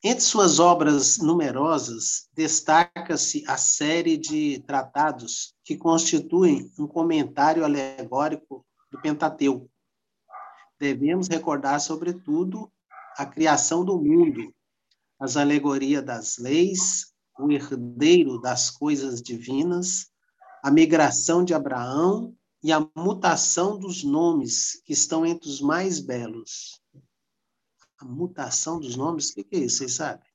[0.03, 9.01] Entre suas obras numerosas, destaca-se a série de tratados que constituem um comentário alegórico do
[9.01, 9.69] Pentateuco.
[10.79, 12.71] Devemos recordar, sobretudo,
[13.17, 14.55] a criação do mundo,
[15.19, 20.11] as alegorias das leis, o herdeiro das coisas divinas,
[20.63, 26.83] a migração de Abraão e a mutação dos nomes que estão entre os mais belos.
[27.99, 29.79] A mutação dos nomes, o que, é isso?
[29.79, 30.29] Vocês sabem?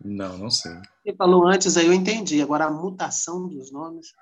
[0.00, 0.72] Não, não sei.
[1.02, 2.40] Você falou antes, aí eu entendi.
[2.40, 4.12] Agora, a mutação dos nomes.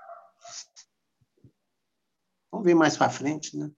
[2.51, 3.71] Vamos ver mais para frente, né?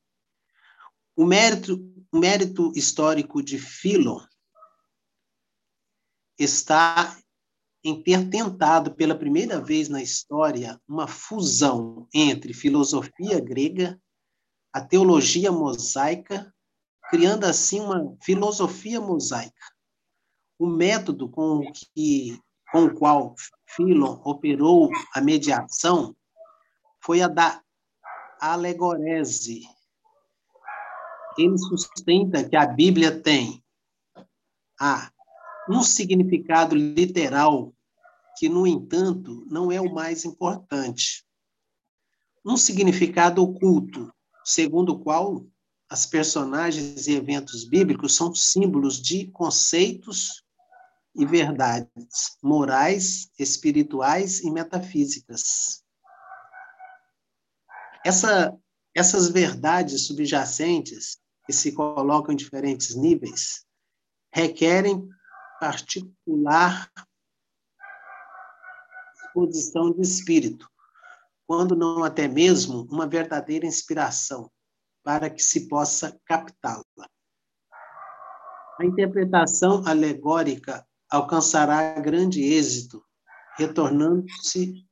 [1.16, 1.74] O mérito,
[2.12, 4.20] o mérito histórico de Philon
[6.38, 7.16] está
[7.86, 13.96] em ter tentado pela primeira vez na história uma fusão entre filosofia grega,
[14.72, 16.52] a teologia mosaica,
[17.08, 19.54] criando assim uma filosofia mosaica.
[20.58, 21.62] O método com,
[21.94, 22.36] que,
[22.72, 23.36] com o qual
[23.68, 26.12] Philon operou a mediação
[27.00, 27.62] foi a da
[28.40, 29.62] alegorese.
[31.38, 33.62] Ele sustenta que a Bíblia tem
[34.80, 35.08] a
[35.70, 37.72] um significado literal
[38.36, 41.24] que, no entanto, não é o mais importante.
[42.44, 44.12] Um significado oculto,
[44.44, 45.46] segundo o qual
[45.88, 50.44] as personagens e eventos bíblicos são símbolos de conceitos
[51.14, 55.82] e verdades morais, espirituais e metafísicas.
[58.04, 58.56] Essa,
[58.94, 63.64] essas verdades subjacentes, que se colocam em diferentes níveis,
[64.32, 65.08] requerem
[65.58, 66.90] particular
[69.36, 70.68] disposição de espírito,
[71.46, 74.50] quando não até mesmo uma verdadeira inspiração,
[75.04, 77.08] para que se possa captá-la.
[78.80, 83.04] A interpretação alegórica alcançará grande êxito,
[83.56, 84.84] retornando-se,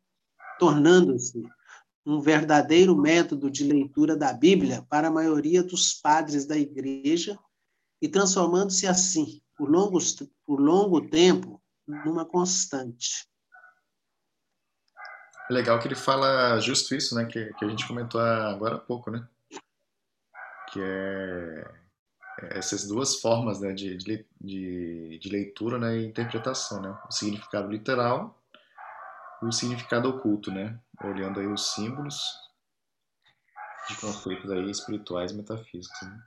[0.59, 1.43] tornando-se
[2.07, 7.39] um verdadeiro método de leitura da Bíblia para a maioria dos padres da Igreja
[8.01, 9.69] e transformando-se assim, por,
[10.47, 13.27] por longo tempo, numa constante.
[15.49, 17.27] É legal que ele fala justo isso, né?
[17.27, 19.27] Que, que a gente comentou agora há pouco, né?
[20.73, 21.85] Que é
[22.51, 26.99] essas duas formas né, de, de, de, leitura né, e interpretação, né?
[27.09, 28.43] O significado literal
[29.43, 30.79] e o significado oculto, né?
[31.03, 32.17] Olhando aí os símbolos
[33.89, 36.01] de conceitos aí espirituais e metafísicos.
[36.03, 36.19] Né?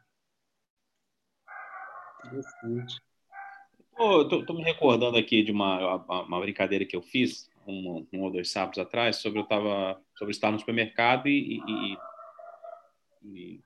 [3.96, 8.32] Tô, tô, me recordando aqui de uma, uma brincadeira que eu fiz um, um ou
[8.32, 11.98] dois sábados atrás sobre eu tava sobre estar no supermercado e, e,
[13.24, 13.60] e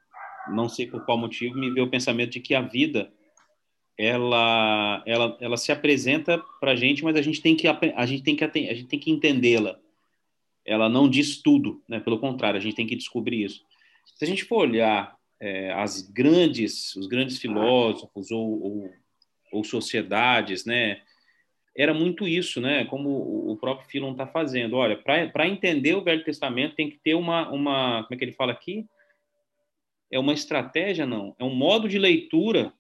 [0.50, 3.12] não sei por qual motivo, me veio o pensamento de que a vida
[3.98, 8.24] ela ela, ela se apresenta para a gente, mas a gente tem que a gente
[8.24, 9.80] tem que a gente tem que entendê-la.
[10.66, 12.00] Ela não diz tudo, né?
[12.00, 13.64] Pelo contrário, a gente tem que descobrir isso.
[14.16, 18.94] Se a gente for olhar é, as grandes os grandes filósofos ou, ou,
[19.52, 21.02] ou sociedades, né?
[21.76, 22.86] Era muito isso, né?
[22.86, 24.76] Como o próprio Filon está fazendo.
[24.76, 28.34] Olha, para entender o Velho Testamento tem que ter uma, uma como é que ele
[28.34, 28.86] fala aqui?
[30.12, 31.34] é uma estratégia, não.
[31.40, 32.74] É um modo de leitura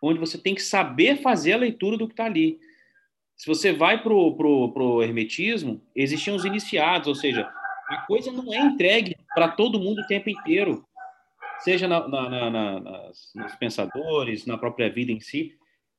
[0.00, 2.60] onde você tem que saber fazer a leitura do que está ali.
[3.36, 7.50] Se você vai para o pro, pro hermetismo, existiam os iniciados, ou seja,
[7.88, 10.86] a coisa não é entregue para todo mundo o tempo inteiro,
[11.58, 15.57] seja na, na, na, nas, nos pensadores, na própria vida em si.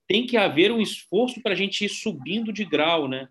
[0.09, 3.29] Tem que haver um esforço para a gente ir subindo de grau, né?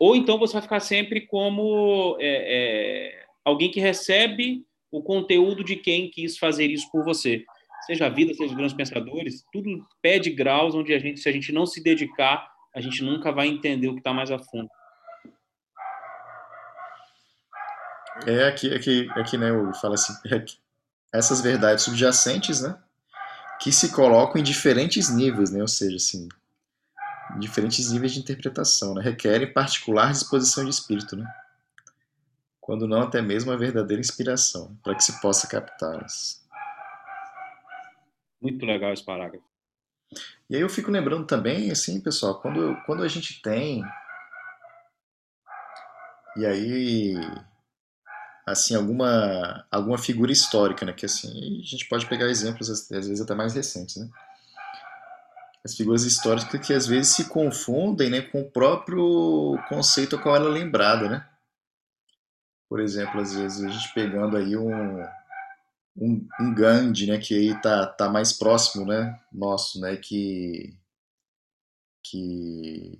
[0.00, 5.74] Ou então você vai ficar sempre como é, é, alguém que recebe o conteúdo de
[5.74, 7.44] quem quis fazer isso por você.
[7.84, 11.32] Seja a vida, seja os grandes pensadores, tudo pede graus onde a gente, se a
[11.32, 14.68] gente não se dedicar, a gente nunca vai entender o que está mais a fundo.
[18.26, 19.50] É aqui, aqui, aqui, né?
[19.50, 20.44] Eu falo assim, é
[21.12, 22.80] essas verdades subjacentes, né?
[23.60, 25.60] Que se colocam em diferentes níveis, né?
[25.60, 26.28] Ou seja, assim,
[27.38, 29.02] diferentes níveis de interpretação, né?
[29.02, 31.26] Requerem particular disposição de espírito, né?
[32.64, 36.42] quando não até mesmo a verdadeira inspiração, para que se possa captá-las.
[38.40, 39.44] Muito legal esse parágrafo.
[40.48, 43.84] E aí eu fico lembrando também, assim, pessoal, quando, quando a gente tem.
[46.38, 47.14] E aí.
[48.46, 50.92] Assim, alguma, alguma figura histórica, né?
[50.92, 54.08] Que assim, a gente pode pegar exemplos, às vezes até mais recentes, né?
[55.64, 60.36] As figuras históricas que às vezes se confundem né, com o próprio conceito ao qual
[60.36, 61.26] ela é lembrada, né?
[62.74, 65.00] por exemplo, às vezes a gente pegando aí um,
[65.96, 70.76] um, um Gandhi, né, que aí tá, tá mais próximo, né, nosso, né, que,
[72.02, 72.98] que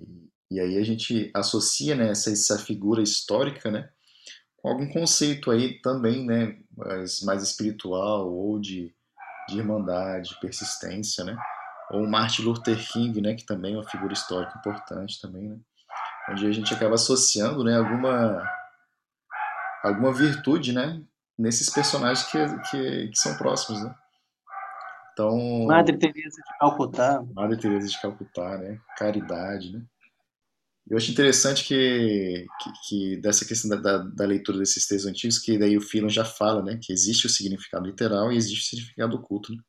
[0.48, 3.90] e aí a gente associa, né, essa, essa figura histórica, né,
[4.68, 8.94] algum conceito aí também, né, mais, mais espiritual ou de,
[9.48, 11.36] de irmandade, persistência, né,
[11.90, 15.58] ou Martin Luther King, né, que também é uma figura histórica importante também, né,
[16.30, 18.42] onde a gente acaba associando, né, alguma
[19.84, 21.02] alguma virtude, né?
[21.38, 22.38] Nesses personagens que,
[22.70, 23.94] que, que são próximos, né?
[25.12, 27.22] Então, Madre Teresa de Calcutá.
[27.34, 28.80] Madre Teresa de Calcutá, né?
[28.96, 29.84] Caridade, né?
[30.86, 35.38] Eu acho interessante que, que, que dessa questão da, da, da, leitura desses textos antigos,
[35.38, 36.78] que daí o Philon já fala, né?
[36.82, 39.62] Que existe o significado literal e existe o significado oculto, né?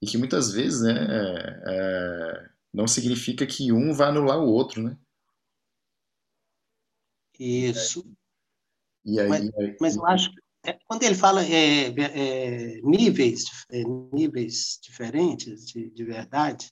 [0.00, 0.92] E que muitas vezes, né?
[0.92, 4.96] É, é, não significa que um vai anular o outro, né?
[7.38, 8.10] Isso.
[9.04, 13.82] E aí, mas, mas eu acho que é, quando ele fala é, é, níveis, é,
[14.12, 16.70] níveis diferentes de, de, verdade,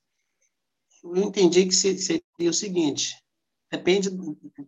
[1.03, 3.17] eu entendi que seria o seguinte:
[3.71, 4.11] depende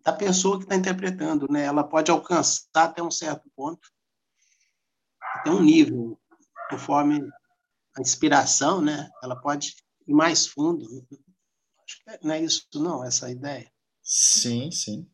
[0.03, 1.65] da pessoa que está interpretando, né?
[1.65, 3.89] Ela pode alcançar até um certo ponto,
[5.37, 6.19] até um nível,
[6.71, 7.21] conforme
[7.97, 9.11] a inspiração, né?
[9.23, 9.75] Ela pode
[10.07, 11.07] ir mais fundo.
[11.85, 13.71] Acho que não é isso, não, essa ideia.
[14.03, 15.09] Sim, sim.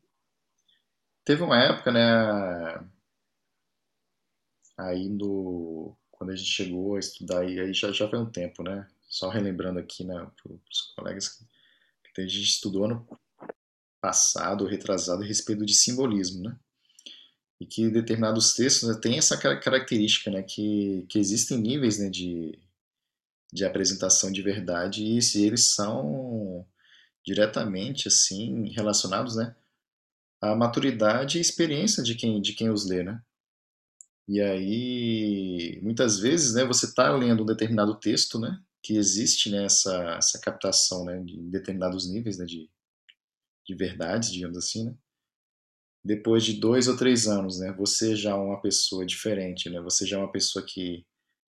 [1.24, 2.88] Teve uma época, né?
[4.78, 8.88] Aí no, quando a gente chegou a estudar, aí já, já foi um tempo, né?
[9.08, 11.44] Só relembrando aqui, né, para os colegas que,
[12.14, 13.08] que a gente estudou ano
[14.00, 16.58] passado, retrasado, a respeito de simbolismo, né?
[17.60, 20.42] E que determinados textos né, têm essa característica, né?
[20.42, 22.58] Que, que existem níveis né, de,
[23.52, 26.66] de apresentação de verdade e se eles são
[27.24, 29.54] diretamente assim relacionados, né,
[30.40, 33.20] a maturidade e experiência de quem, de quem os lê, né?
[34.26, 39.66] E aí, muitas vezes, né, você está lendo um determinado texto, né, que existe né,
[39.66, 42.70] essa, essa captação né, de determinados níveis né, de,
[43.66, 44.96] de verdades, digamos assim, né?
[46.02, 49.78] Depois de dois ou três anos, né, você já é uma pessoa diferente, né?
[49.82, 51.04] Você já é uma pessoa que,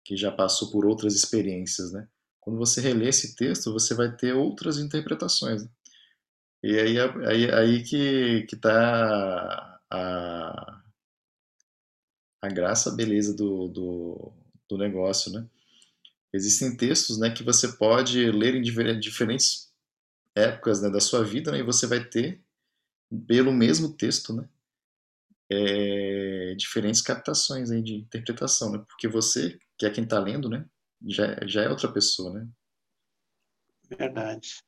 [0.03, 2.07] que já passou por outras experiências, né?
[2.39, 5.63] Quando você relê esse texto, você vai ter outras interpretações.
[5.63, 5.69] Né?
[6.63, 10.83] E aí, aí, aí que, que tá a,
[12.41, 14.33] a graça, a beleza do, do,
[14.67, 15.47] do negócio, né?
[16.33, 18.61] Existem textos né, que você pode ler em
[18.99, 19.73] diferentes
[20.35, 22.43] épocas né, da sua vida né, e você vai ter,
[23.27, 24.47] pelo mesmo texto, né,
[25.51, 28.85] é, diferentes captações aí de interpretação, né?
[28.87, 30.63] Porque você, que é quem está lendo, né,
[31.07, 32.47] já, já é outra pessoa, né?
[33.97, 34.63] Verdade.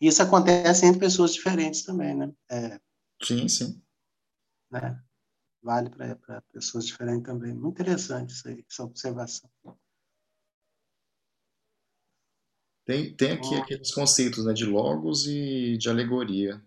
[0.00, 2.32] Isso acontece entre pessoas diferentes também, né?
[2.48, 2.80] É,
[3.22, 3.82] sim, sim.
[4.70, 5.02] Né?
[5.62, 7.54] Vale para pessoas diferentes também.
[7.54, 9.50] Muito interessante isso aí, essa observação.
[12.84, 16.62] Tem, tem aqui aqueles conceitos né, de logos e de alegoria.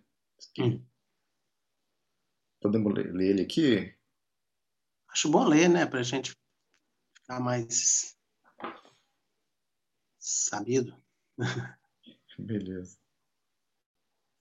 [0.59, 0.83] Hum.
[2.59, 3.95] Podemos ler, ler ele aqui?
[5.09, 5.85] Acho bom ler, né?
[5.85, 6.33] Para a gente
[7.15, 8.17] ficar mais
[10.17, 10.95] sabido.
[12.39, 12.97] Beleza.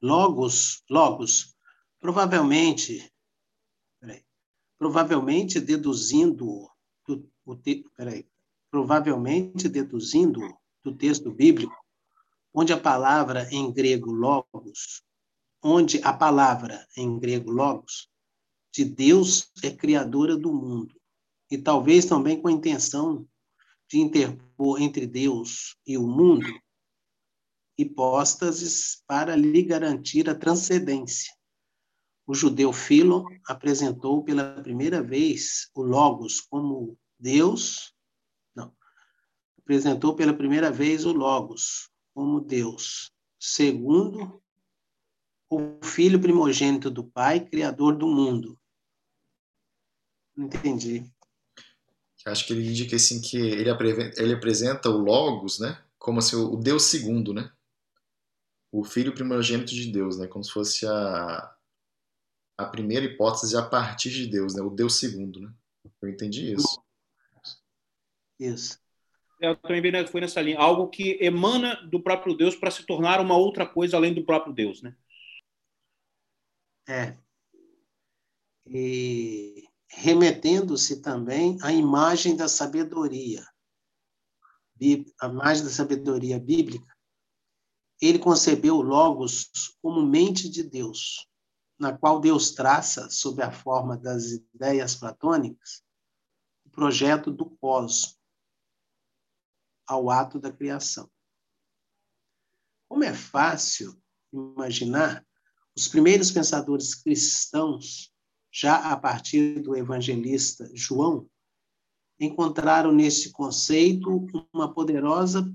[0.00, 1.56] Logos, logos,
[2.00, 3.12] provavelmente,
[4.00, 4.24] peraí,
[4.78, 6.70] provavelmente deduzindo
[7.06, 7.56] do, o
[7.94, 8.28] peraí,
[8.70, 10.40] provavelmente deduzindo
[10.86, 11.74] do texto bíblico,
[12.54, 15.02] onde a palavra em grego logos,
[15.60, 18.08] onde a palavra em grego logos
[18.72, 20.94] de Deus é criadora do mundo,
[21.50, 23.26] e talvez também com a intenção
[23.90, 26.46] de interpor entre Deus e o mundo
[27.76, 31.34] hipóstases para lhe garantir a transcendência.
[32.24, 37.92] O judeu Philon apresentou pela primeira vez o Logos como Deus,
[39.66, 44.40] apresentou pela primeira vez o Logos como Deus, segundo
[45.50, 48.56] o Filho primogênito do Pai, Criador do mundo.
[50.36, 51.04] Entendi.
[52.24, 53.68] Acho que ele indica assim que ele,
[54.16, 55.82] ele apresenta o Logos, né?
[55.98, 57.52] Como assim, o Deus segundo, né?
[58.70, 60.28] O Filho primogênito de Deus, né?
[60.28, 61.56] Como se fosse a,
[62.56, 64.62] a primeira hipótese a partir de Deus, né?
[64.62, 65.52] O Deus segundo, né?
[66.00, 66.80] Eu entendi isso.
[68.38, 68.85] Isso.
[69.40, 70.58] Eu também fui nessa linha.
[70.58, 74.52] Algo que emana do próprio Deus para se tornar uma outra coisa além do próprio
[74.52, 74.96] Deus, né?
[76.88, 77.16] É.
[78.66, 83.46] E remetendo-se também à imagem da sabedoria,
[85.20, 86.94] a imagem da sabedoria bíblica,
[88.00, 91.26] ele concebeu Logos como mente de Deus,
[91.78, 95.82] na qual Deus traça, sob a forma das ideias platônicas,
[96.64, 98.15] o projeto do cosmos
[99.86, 101.10] ao ato da criação.
[102.88, 104.00] Como é fácil
[104.32, 105.26] imaginar,
[105.76, 108.12] os primeiros pensadores cristãos
[108.50, 111.28] já a partir do evangelista João,
[112.18, 115.54] encontraram nesse conceito uma poderosa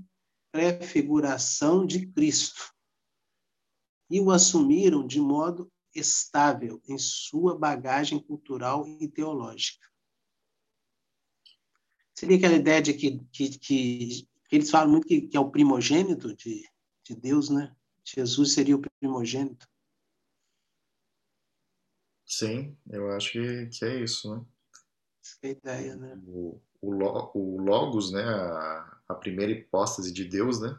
[0.52, 2.72] prefiguração de Cristo
[4.08, 9.91] e o assumiram de modo estável em sua bagagem cultural e teológica.
[12.14, 16.34] Seria aquela ideia de que, que, que eles falam muito que, que é o primogênito
[16.36, 16.68] de,
[17.04, 17.74] de Deus, né?
[18.04, 19.66] Jesus seria o primogênito.
[22.26, 24.44] Sim, eu acho que, que é isso, né?
[25.22, 26.20] Essa é a ideia, né?
[26.26, 28.22] O, o, o Logos, né?
[28.22, 30.78] A, a primeira hipóstase de Deus, né?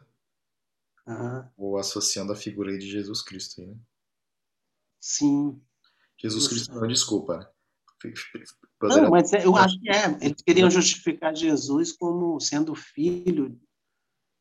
[1.06, 1.48] Uhum.
[1.56, 3.76] Ou associando a figura de Jesus Cristo, aí, né?
[5.00, 5.62] Sim.
[6.16, 7.53] Jesus Cristo, não, desculpa.
[8.82, 10.06] Não, mas é, eu acho que é.
[10.20, 13.58] Eles queriam justificar Jesus como sendo filho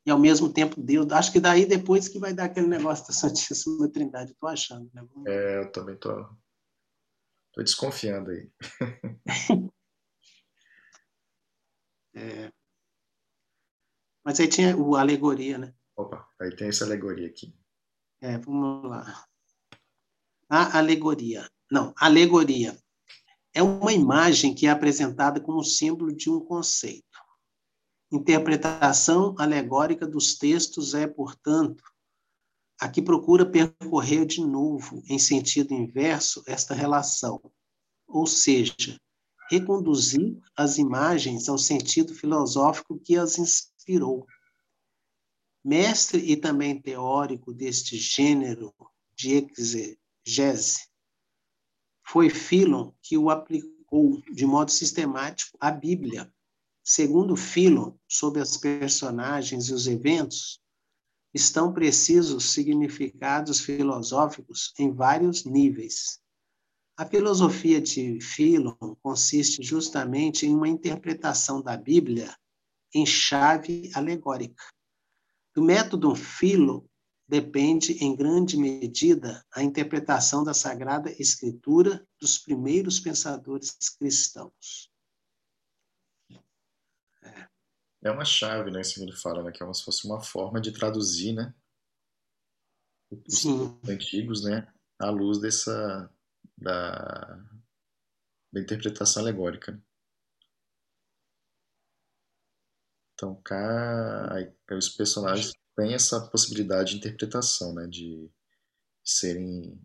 [0.06, 1.12] e ao mesmo tempo Deus.
[1.12, 4.90] Acho que daí depois que vai dar aquele negócio da Santíssima Trindade, estou achando.
[4.94, 5.08] Né?
[5.28, 6.26] É, eu também tô,
[7.54, 8.52] tô desconfiando aí.
[12.16, 12.52] é.
[14.26, 15.74] Mas aí tinha o alegoria, né?
[15.96, 17.54] Opa, aí tem essa alegoria aqui.
[18.22, 19.26] É, vamos lá.
[20.50, 21.50] A alegoria.
[21.72, 22.78] Não, alegoria
[23.54, 27.04] é uma imagem que é apresentada como símbolo de um conceito.
[28.12, 31.84] Interpretação alegórica dos textos é, portanto,
[32.80, 37.42] a que procura percorrer de novo, em sentido inverso, esta relação.
[38.08, 39.00] Ou seja,
[39.50, 44.26] reconduzir as imagens ao sentido filosófico que as inspirou.
[45.64, 48.74] Mestre e também teórico deste gênero
[49.16, 50.88] de exegese,
[52.14, 56.32] foi Philon que o aplicou de modo sistemático a Bíblia.
[56.84, 60.62] Segundo Philon, sobre as personagens e os eventos,
[61.34, 66.22] estão precisos significados filosóficos em vários níveis.
[66.96, 72.38] A filosofia de Philon consiste justamente em uma interpretação da Bíblia
[72.94, 74.64] em chave alegórica.
[75.56, 76.88] Do método Philo
[77.28, 84.92] depende, em grande medida, a interpretação da Sagrada Escritura dos primeiros pensadores cristãos.
[87.24, 87.48] É,
[88.04, 90.22] é uma chave, né, isso que ele fala, né, que é como se fosse uma
[90.22, 91.54] forma de traduzir, né,
[93.12, 93.80] os Sim.
[93.88, 96.10] antigos, né, à luz dessa
[96.58, 97.44] da,
[98.52, 99.82] da interpretação alegórica.
[103.14, 108.30] Então, cá, aí, os personagens têm essa possibilidade de interpretação, né, de
[109.04, 109.80] serem,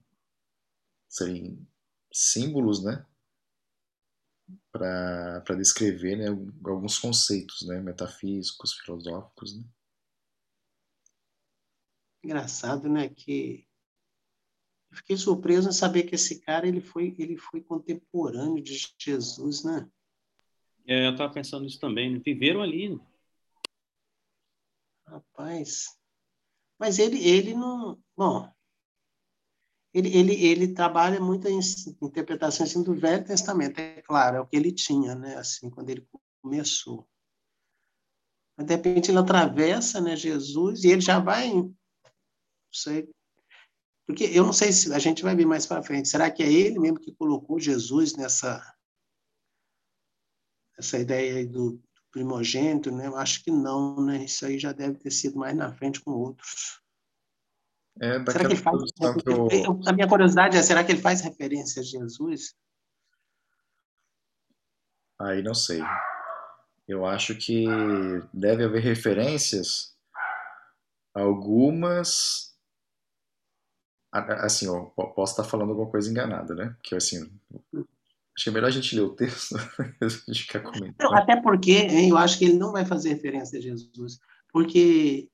[1.08, 1.66] serem
[2.12, 3.06] símbolos, né,
[4.70, 6.26] para descrever né,
[6.64, 9.56] alguns conceitos né, metafísicos, filosóficos.
[9.56, 9.64] Né?
[12.22, 13.66] Engraçado, né, que
[14.90, 19.62] eu fiquei surpreso em saber que esse cara ele foi, ele foi contemporâneo de Jesus,
[19.62, 19.88] né?
[20.86, 22.10] É, eu estava pensando nisso também.
[22.10, 22.22] Né?
[22.24, 22.98] Viveram ali.
[25.08, 25.96] Rapaz.
[26.78, 28.00] Mas ele, ele não.
[28.16, 28.52] Bom,
[29.92, 31.58] ele, ele, ele trabalha muito em
[32.02, 35.36] interpretações assim, do Velho Testamento, é claro, é o que ele tinha, né?
[35.36, 36.06] Assim, quando ele
[36.42, 37.08] começou.
[38.56, 41.52] Mas, de repente, ele atravessa né, Jesus e ele já vai.
[41.52, 41.74] Não
[42.72, 43.08] sei,
[44.08, 46.08] porque eu não sei se a gente vai ver mais para frente.
[46.08, 48.74] Será que é ele mesmo que colocou Jesus nessa
[50.78, 51.78] essa ideia aí do
[52.10, 53.06] primogênito, né?
[53.06, 54.24] Eu acho que não, né?
[54.24, 56.80] Isso aí já deve ter sido mais na frente com outros.
[58.00, 58.92] É, será que ele faz?
[58.92, 59.80] Que eu...
[59.86, 62.54] A minha curiosidade é: será que ele faz referência a Jesus?
[65.20, 65.82] Aí não sei.
[66.86, 67.66] Eu acho que
[68.32, 69.96] deve haver referências,
[71.12, 72.48] algumas
[74.10, 76.74] assim, eu posso estar falando alguma coisa enganada, né?
[76.78, 77.30] Porque assim,
[78.38, 79.56] achei melhor a gente ler o texto
[80.00, 80.94] a gente ficar comentando.
[81.00, 84.20] Não, até porque hein, eu acho que ele não vai fazer referência a Jesus,
[84.52, 85.28] porque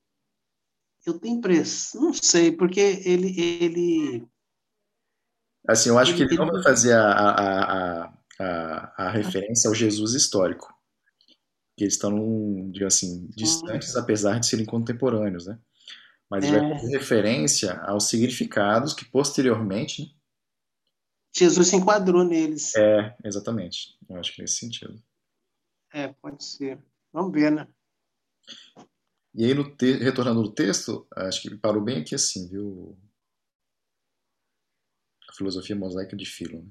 [1.07, 4.27] eu tenho impressão, não sei, porque ele ele
[5.69, 8.05] assim, eu acho ele, que ele, ele não vai fazer a, a,
[8.41, 10.73] a, a, referência ao Jesus histórico.
[11.77, 13.99] Que eles estão, digamos assim, distantes, hum.
[13.99, 15.59] apesar de serem contemporâneos, né?
[16.31, 16.51] mas é.
[16.59, 20.14] vai fazer referência aos significados que posteriormente né?
[21.37, 22.75] Jesus se enquadrou neles.
[22.77, 23.99] É, exatamente.
[24.09, 25.03] Eu acho que nesse sentido.
[25.93, 26.79] É, pode ser.
[27.13, 27.69] Vamos ver, né?
[29.35, 29.95] E aí, no te...
[29.95, 32.97] retornando no texto, acho que parou bem aqui assim, viu?
[35.29, 36.63] A filosofia mosaica de Philon.
[36.63, 36.71] Né?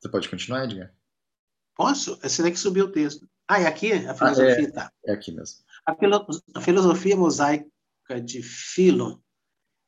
[0.00, 0.92] Você pode continuar, Edgar?
[1.76, 2.18] Posso?
[2.24, 3.28] Esse daqui subiu o texto.
[3.46, 4.56] Ah, é aqui a filosofia?
[4.56, 4.92] Ah, é, tá.
[5.06, 5.64] É aqui mesmo.
[5.86, 7.71] A, filo, a filosofia mosaica
[8.20, 9.18] de Philon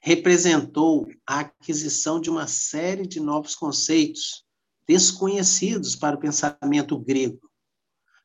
[0.00, 4.44] representou a aquisição de uma série de novos conceitos
[4.86, 7.50] desconhecidos para o pensamento grego,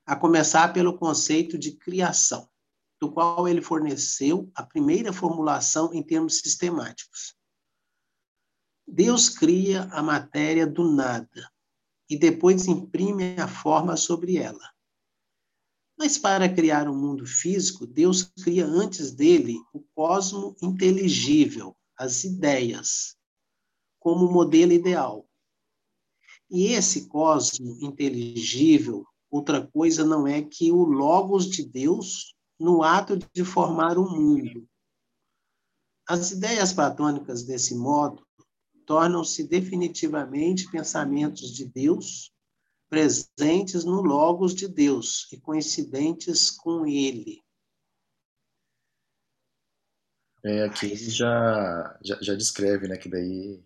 [0.05, 2.49] a começar pelo conceito de criação,
[2.99, 7.33] do qual ele forneceu a primeira formulação em termos sistemáticos.
[8.85, 11.49] Deus cria a matéria do nada
[12.09, 14.69] e depois imprime a forma sobre ela.
[15.99, 23.17] Mas para criar um mundo físico, Deus cria antes dele o cosmo inteligível, as ideias,
[23.99, 25.27] como modelo ideal.
[26.49, 33.17] E esse cosmo inteligível, outra coisa não é que o Logos de Deus no ato
[33.17, 34.65] de formar o mundo.
[36.07, 38.25] As ideias platônicas, desse modo,
[38.85, 42.31] tornam-se definitivamente pensamentos de Deus
[42.89, 47.41] presentes no Logos de Deus e coincidentes com ele.
[50.43, 53.61] É, aqui já, já, já, descreve, né, que daí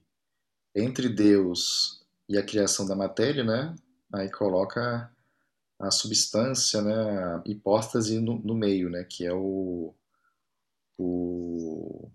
[0.76, 3.76] entre Deus e a criação da matéria, né,
[4.12, 5.12] aí coloca
[5.80, 9.94] a substância, né, hipóstase no, no meio, né, que é o,
[10.98, 12.12] o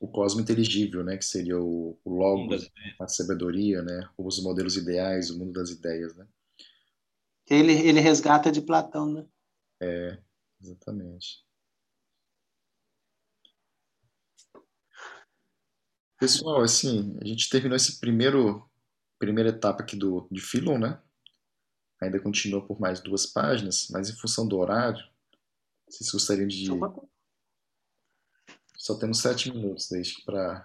[0.00, 2.70] o cosmo inteligível, né, que seria o, o logos,
[3.00, 6.26] a sabedoria, né, os modelos ideais, o mundo das ideias, né.
[7.48, 9.26] Ele, ele resgata de Platão, né?
[9.80, 10.18] É,
[10.60, 11.44] exatamente.
[16.18, 18.66] Pessoal, assim, a gente terminou esse primeiro
[19.18, 21.00] primeira etapa aqui do de Philon, né?
[22.00, 25.02] Ainda continua por mais duas páginas, mas em função do horário,
[25.88, 26.70] vocês gostariam de
[28.84, 30.62] só temos sete minutos, desde para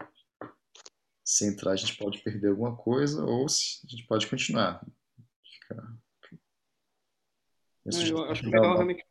[1.24, 4.86] se entrar a gente pode perder alguma coisa ou se a gente pode continuar.
[5.41, 5.97] Fica...
[7.86, 9.05] eu acho que é legal realmente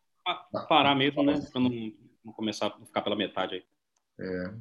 [0.69, 1.41] parar mesmo, né?
[1.51, 1.71] Pra não,
[2.23, 3.67] não começar a ficar pela metade aí.
[4.21, 4.55] É.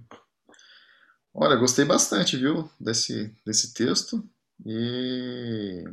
[1.33, 4.23] Olha, gostei bastante, viu, desse, desse texto
[4.65, 5.83] e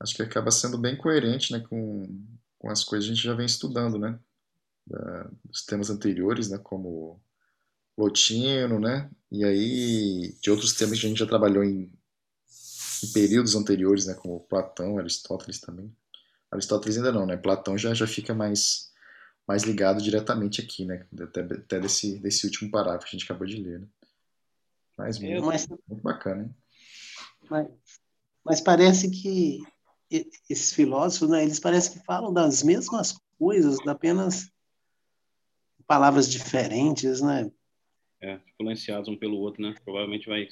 [0.00, 2.24] acho que acaba sendo bem coerente, né, com,
[2.58, 4.20] com as coisas que a gente já vem estudando, né,
[4.86, 7.20] da, dos temas anteriores, né, como
[7.96, 9.10] Plotino, né?
[9.32, 11.90] E aí de outros temas que a gente já trabalhou em,
[13.02, 14.14] em períodos anteriores, né?
[14.14, 15.90] Como Platão, Aristóteles também.
[16.50, 17.38] Aristóteles ainda não, né?
[17.38, 18.92] Platão já, já fica mais,
[19.48, 21.06] mais ligado diretamente aqui, né?
[21.18, 23.86] Até, até desse, desse último parágrafo que a gente acabou de ler, né?
[24.98, 26.56] Mas muito, mas, muito bacana, hein?
[27.50, 27.68] Mas,
[28.44, 29.62] mas parece que
[30.48, 34.50] esses filósofos, né, eles parecem que falam das mesmas coisas, apenas
[35.86, 37.50] palavras diferentes, né?
[38.20, 39.74] É, influenciados um pelo outro, né?
[39.84, 40.48] Provavelmente vai.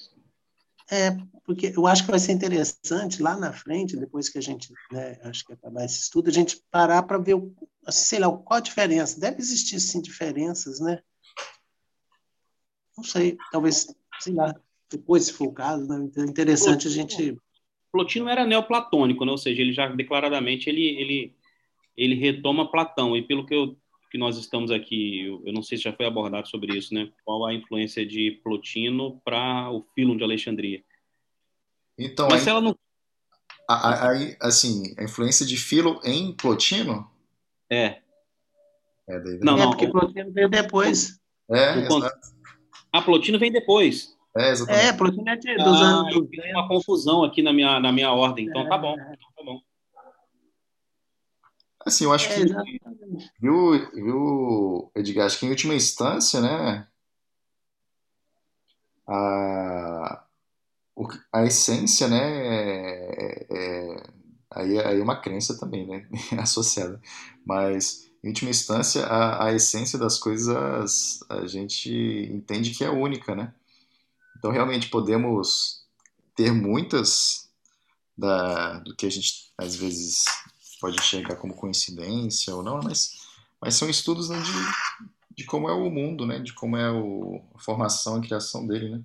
[0.91, 4.73] É, porque eu acho que vai ser interessante lá na frente, depois que a gente,
[4.93, 7.55] né, acho que acabar esse estudo, a gente parar para ver, o,
[7.89, 9.19] sei lá, qual a diferença.
[9.19, 11.03] Deve existir, sim, diferenças, né?
[12.97, 13.87] Não sei, talvez,
[14.21, 14.55] sei lá,
[14.91, 16.11] depois, se for o caso, né?
[16.19, 17.37] é interessante a gente...
[17.91, 19.31] Plotino era neoplatônico, né?
[19.31, 21.37] ou seja, ele já declaradamente ele, ele,
[21.97, 23.77] ele retoma Platão, e pelo que eu
[24.15, 27.11] que nós estamos aqui, eu não sei se já foi abordado sobre isso, né?
[27.25, 30.85] Qual a influência de Plotino para o Filon de Alexandria?
[31.99, 32.79] Então, Mas aí, ela não...
[33.69, 37.11] Aí, assim, a influência de Filo em Plotino?
[37.69, 37.99] É.
[39.09, 41.19] É, daí não, é, não, porque Plotino veio depois.
[41.51, 42.07] É, exato.
[42.93, 44.17] A ah, Plotino vem depois.
[44.37, 44.87] É, exatamente.
[44.87, 46.29] É, Plotino é de, dos ah, anos...
[46.31, 48.95] Tem uma confusão aqui na minha, na minha ordem, então tá bom.
[51.87, 52.81] Assim, eu acho é, que,
[53.39, 56.87] viu, viu, Edgar, acho que em última instância, né,
[59.07, 60.25] a,
[61.31, 64.03] a essência, né, é, é,
[64.51, 66.09] aí, aí é uma crença também, né,
[66.41, 67.01] associada,
[67.45, 71.91] mas em última instância, a, a essência das coisas a gente
[72.33, 73.53] entende que é única, né,
[74.39, 75.85] então realmente podemos
[76.35, 77.51] ter muitas
[78.17, 80.25] da, do que a gente às vezes
[80.85, 83.27] pode enxergar como coincidência ou não, mas,
[83.59, 86.39] mas são estudos né, de, de como é o mundo, né?
[86.39, 89.03] De como é o, a formação e criação dele, né?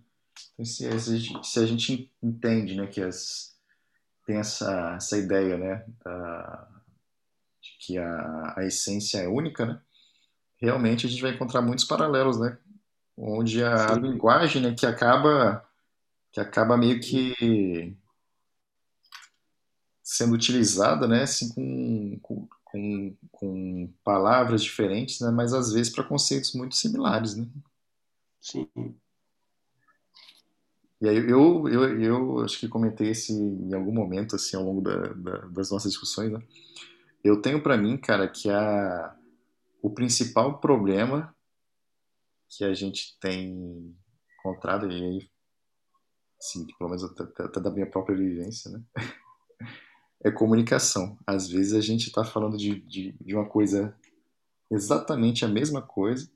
[0.53, 3.55] Então, se, a gente, se a gente entende, né, que as,
[4.25, 6.67] tem essa, essa ideia, né, da,
[7.61, 9.81] de que a, a essência é única, né?
[10.57, 12.57] Realmente a gente vai encontrar muitos paralelos, né?
[13.15, 15.65] Onde a, a linguagem, né, que acaba
[16.33, 17.95] que acaba meio que
[20.09, 21.53] sendo utilizada, né, assim,
[22.19, 27.47] com, com, com palavras diferentes, né, mas às vezes para conceitos muito similares, né?
[28.41, 28.67] Sim.
[30.99, 34.81] E aí eu, eu, eu acho que comentei esse em algum momento, assim, ao longo
[34.81, 36.41] da, da, das nossas discussões, né?
[37.23, 39.15] Eu tenho para mim, cara, que a,
[39.79, 41.35] o principal problema
[42.49, 43.95] que a gente tem
[44.39, 45.29] encontrado, e aí,
[46.41, 48.83] assim, pelo menos até, até da minha própria vivência, né?
[50.23, 51.17] É comunicação.
[51.25, 53.95] Às vezes a gente está falando de, de, de, uma coisa
[54.69, 56.29] exatamente a mesma coisa,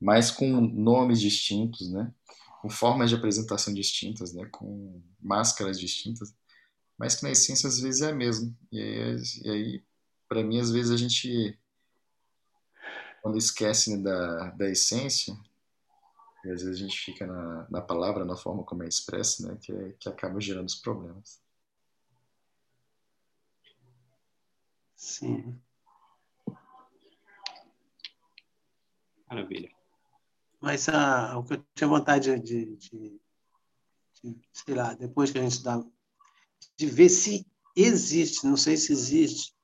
[0.00, 2.12] mas com nomes distintos, né?
[2.62, 4.46] com formas de apresentação distintas, né?
[4.50, 6.34] com máscaras distintas,
[6.98, 8.52] mas que na essência às vezes é a mesma.
[8.72, 9.82] E aí, e aí
[10.28, 11.58] para mim, às vezes a gente,
[13.20, 15.36] quando esquece né, da, da essência,
[16.44, 19.58] e às vezes a gente fica na, na palavra, na forma como é expressa, né?
[19.60, 21.40] que, que acaba gerando os problemas.
[25.00, 25.58] Sim.
[29.26, 29.70] Maravilha.
[30.60, 33.20] Mas ah, o que eu tinha vontade de, de,
[34.22, 35.82] de, sei lá, depois que a gente dá,
[36.76, 39.56] de ver se existe, não sei se existe,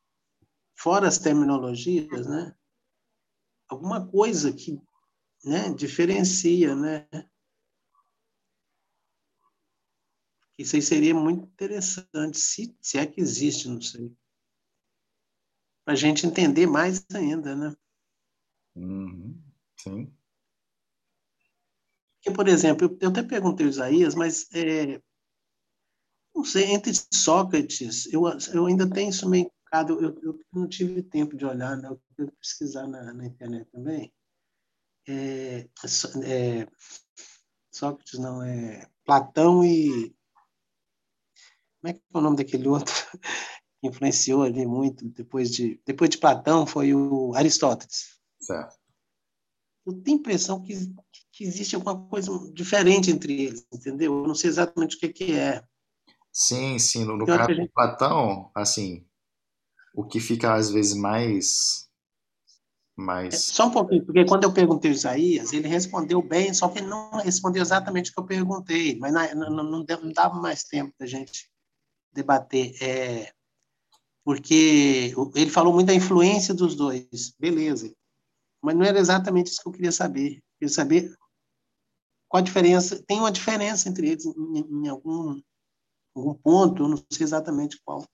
[0.74, 2.56] fora as terminologias, né?
[3.68, 4.80] Alguma coisa que
[5.44, 7.06] né, diferencia, né?
[10.56, 14.16] Isso aí seria muito interessante, se, se é que existe, não sei
[15.86, 17.72] para a gente entender mais ainda, né?
[18.74, 19.40] Uhum,
[19.78, 20.12] sim.
[22.16, 25.00] Porque, por exemplo, eu até perguntei o Isaías, mas é,
[26.34, 29.50] não sei, entre Sócrates, eu, eu ainda tenho isso meio
[29.88, 31.88] eu, eu não tive tempo de olhar, né?
[32.16, 34.12] eu pesquisar na, na internet também.
[35.06, 35.68] É,
[36.24, 36.66] é,
[37.70, 40.16] Sócrates não, é Platão e.
[41.80, 42.94] Como é que é o nome daquele outro?
[43.86, 48.16] Influenciou ali muito depois de depois de Platão foi o Aristóteles.
[48.40, 48.76] Certo.
[49.86, 50.74] Eu tenho a impressão que,
[51.32, 54.18] que existe alguma coisa diferente entre eles, entendeu?
[54.18, 55.62] Eu não sei exatamente o que, que é.
[56.32, 57.04] Sim, sim.
[57.04, 57.68] No, no caso gente...
[57.68, 59.06] do Platão, assim,
[59.94, 61.88] o que fica às vezes mais.
[62.96, 63.34] mais...
[63.34, 66.80] É, só um pouquinho, porque quando eu perguntei o Isaías, ele respondeu bem, só que
[66.80, 70.64] ele não respondeu exatamente o que eu perguntei, mas não, não, não, não dava mais
[70.64, 71.48] tempo da gente
[72.12, 72.74] debater.
[72.82, 73.32] É,
[74.26, 77.94] porque ele falou muito da influência dos dois, beleza.
[78.60, 80.38] Mas não era exatamente isso que eu queria saber.
[80.38, 81.16] Eu queria saber
[82.28, 83.00] qual a diferença.
[83.06, 85.40] Tem uma diferença entre eles em, em algum,
[86.16, 88.04] algum ponto, eu não sei exatamente qual.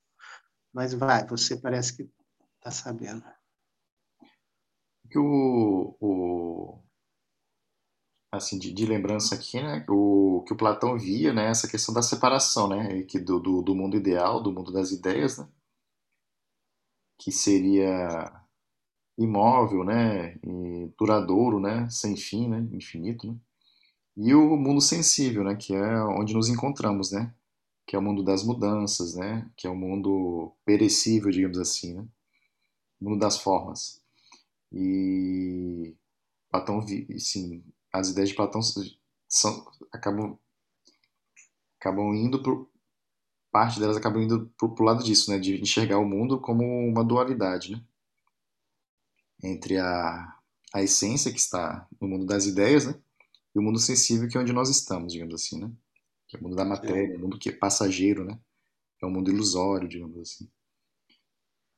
[0.71, 2.11] Mas vai, você parece que
[2.59, 3.25] está sabendo.
[5.11, 6.79] Que o, o
[8.31, 12.03] assim de, de, lembrança aqui, né, o que o Platão via, né, essa questão da
[12.03, 15.49] separação, né, que do, do, do mundo ideal, do mundo das ideias, né,
[17.23, 18.33] que seria
[19.17, 20.37] imóvel, né,
[20.99, 23.37] duradouro, né, sem fim, né, infinito, né,
[24.17, 27.33] e o mundo sensível, né, que é onde nos encontramos, né,
[27.87, 32.09] que é o mundo das mudanças, né, que é o mundo perecível, digamos assim, né,
[33.01, 34.03] o mundo das formas.
[34.73, 35.95] E
[36.51, 36.85] Platão,
[37.19, 37.63] sim,
[37.93, 38.61] as ideias de Platão
[39.29, 40.37] são, acabam
[41.79, 42.43] acabam indo
[43.53, 45.39] parte delas acabam indo pro, pro lado disso, né?
[45.39, 47.85] De enxergar o mundo como uma dualidade, né?
[49.45, 50.39] Entre a,
[50.75, 53.01] a essência que está no mundo das ideias, né?
[53.55, 55.71] E o mundo sensível que é onde nós estamos, digamos assim, né?
[56.27, 58.41] Que é o mundo da matéria, o mundo que é passageiro, né?
[59.03, 60.51] É um mundo ilusório, digamos assim.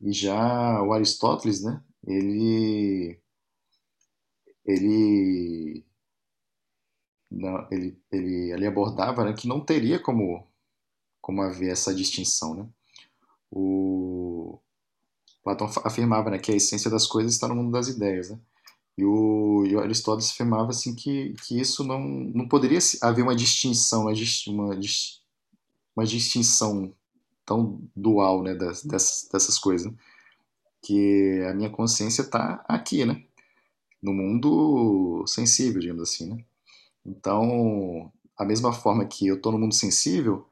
[0.00, 1.82] E já o Aristóteles, né?
[2.06, 3.20] Ele
[4.64, 5.84] ele
[7.70, 10.46] ele, ele, ele abordava né, que não teria como
[11.24, 12.66] como haver essa distinção, né?
[13.50, 14.58] O
[15.42, 18.38] Platão afirmava, né, que a essência das coisas está no mundo das ideias, né?
[18.98, 24.02] E o, e Aristóteles afirmava assim que, que isso não, não poderia haver uma distinção,
[24.02, 24.12] uma,
[24.48, 24.80] uma,
[25.96, 26.94] uma distinção
[27.46, 29.96] tão dual, né, das, dessas, dessas coisas, né?
[30.82, 33.24] que a minha consciência está aqui, né,
[34.02, 36.44] no mundo sensível, digamos assim, né.
[37.04, 40.46] Então, a mesma forma que eu estou no mundo sensível,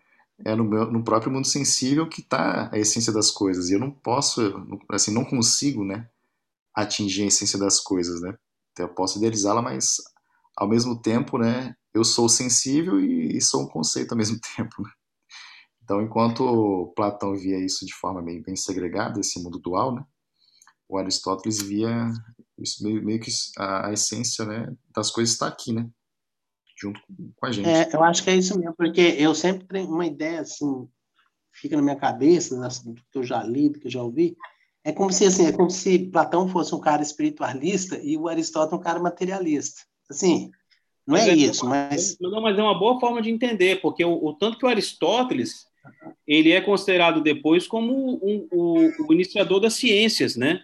[0.44, 3.70] é no, meu, no próprio mundo sensível que está a essência das coisas.
[3.70, 4.40] E eu não posso,
[4.90, 6.08] assim, não consigo, né,
[6.74, 8.36] atingir a essência das coisas, né?
[8.72, 9.96] Então, eu posso idealizá-la, mas
[10.56, 14.82] ao mesmo tempo, né, eu sou sensível e, e sou um conceito ao mesmo tempo.
[14.82, 14.90] Né?
[15.82, 20.04] Então, enquanto Platão via isso de forma bem, bem segregada, esse mundo dual, né,
[20.88, 22.12] o Aristóteles via
[22.58, 25.88] isso meio, meio que a, a essência, né, das coisas está aqui, né?
[26.82, 27.00] Junto
[27.36, 27.68] com a gente.
[27.68, 30.88] É, eu acho que é isso mesmo, porque eu sempre tenho uma ideia assim,
[31.52, 34.36] fica na minha cabeça, né, do que eu já li, do que eu já ouvi,
[34.84, 38.80] é como se assim, é como se Platão fosse um cara espiritualista e o Aristóteles
[38.80, 39.82] um cara materialista.
[40.10, 40.50] Assim,
[41.06, 44.12] não é, é, isso, mas não, mas é uma boa forma de entender, porque o,
[44.24, 45.66] o tanto que o Aristóteles
[46.26, 50.60] ele é considerado depois como um, o, o iniciador das ciências, né?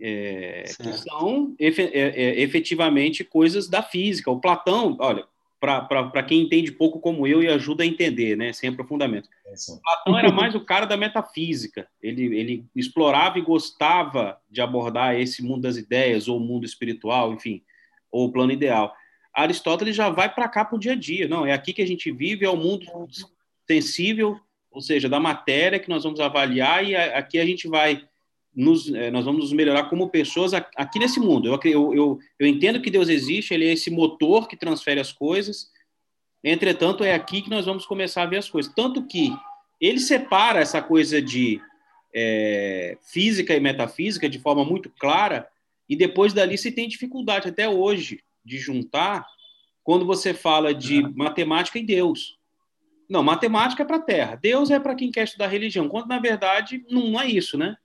[0.00, 4.30] É, que são é, é, efetivamente coisas da física.
[4.30, 5.24] O Platão, olha,
[5.58, 9.28] para quem entende pouco como eu e ajuda a entender, né, sem aprofundamento.
[9.46, 11.88] É Platão era mais o cara da metafísica.
[12.00, 17.32] Ele, ele explorava e gostava de abordar esse mundo das ideias, ou o mundo espiritual,
[17.32, 17.62] enfim,
[18.10, 18.94] ou o plano ideal.
[19.34, 21.28] Aristóteles já vai para cá para o dia a dia.
[21.28, 22.86] Não, é aqui que a gente vive, é o mundo
[23.66, 24.38] sensível,
[24.70, 28.07] ou seja, da matéria que nós vamos avaliar, e aqui a gente vai
[28.58, 31.46] nos, é, nós vamos nos melhorar como pessoas aqui nesse mundo.
[31.46, 35.12] Eu, eu, eu, eu entendo que Deus existe, ele é esse motor que transfere as
[35.12, 35.70] coisas.
[36.42, 38.72] Entretanto, é aqui que nós vamos começar a ver as coisas.
[38.74, 39.32] Tanto que
[39.80, 41.60] ele separa essa coisa de
[42.12, 45.48] é, física e metafísica de forma muito clara,
[45.88, 49.24] e depois dali se tem dificuldade até hoje de juntar
[49.84, 52.36] quando você fala de matemática e Deus.
[53.08, 56.18] Não, matemática é para a Terra, Deus é para quem quer estudar religião, quando na
[56.18, 57.76] verdade não é isso, né?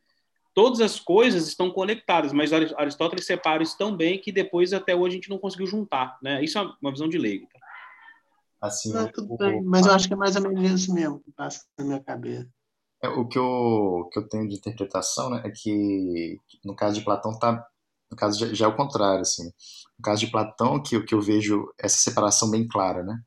[0.53, 5.15] Todas as coisas estão conectadas, mas Aristóteles separa isso tão bem que depois até hoje
[5.15, 6.43] a gente não conseguiu juntar, né?
[6.43, 7.47] Isso é uma visão de leigo.
[7.51, 7.59] Tá?
[8.61, 11.19] Assim, não, tudo o, bem, mas eu acho que é mais ou menos isso mesmo
[11.19, 12.47] que passa na minha cabeça.
[13.03, 17.03] É, o que eu, que eu tenho de interpretação né, é que no caso de
[17.03, 17.67] Platão tá
[18.09, 21.21] no caso já, já é o contrário assim no caso de Platão que que eu
[21.21, 23.19] vejo essa separação bem clara né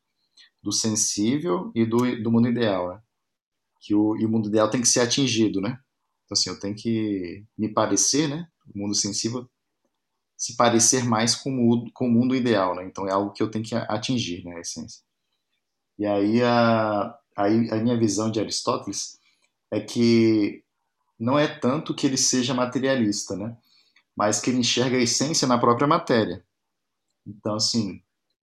[0.62, 3.00] do sensível e do, do mundo ideal né?
[3.80, 5.78] que o, e o mundo ideal tem que ser atingido né
[6.26, 8.48] então, assim, eu tenho que me parecer, né?
[8.74, 9.48] O mundo sensível
[10.36, 12.84] se parecer mais com o, com o mundo ideal, né?
[12.84, 14.56] Então, é algo que eu tenho que atingir, né?
[14.56, 15.02] A essência.
[15.98, 19.18] E aí, a, aí, a minha visão de Aristóteles
[19.70, 20.62] é que
[21.18, 23.56] não é tanto que ele seja materialista, né?
[24.14, 26.44] Mas que ele enxerga a essência na própria matéria.
[27.26, 28.02] Então, assim,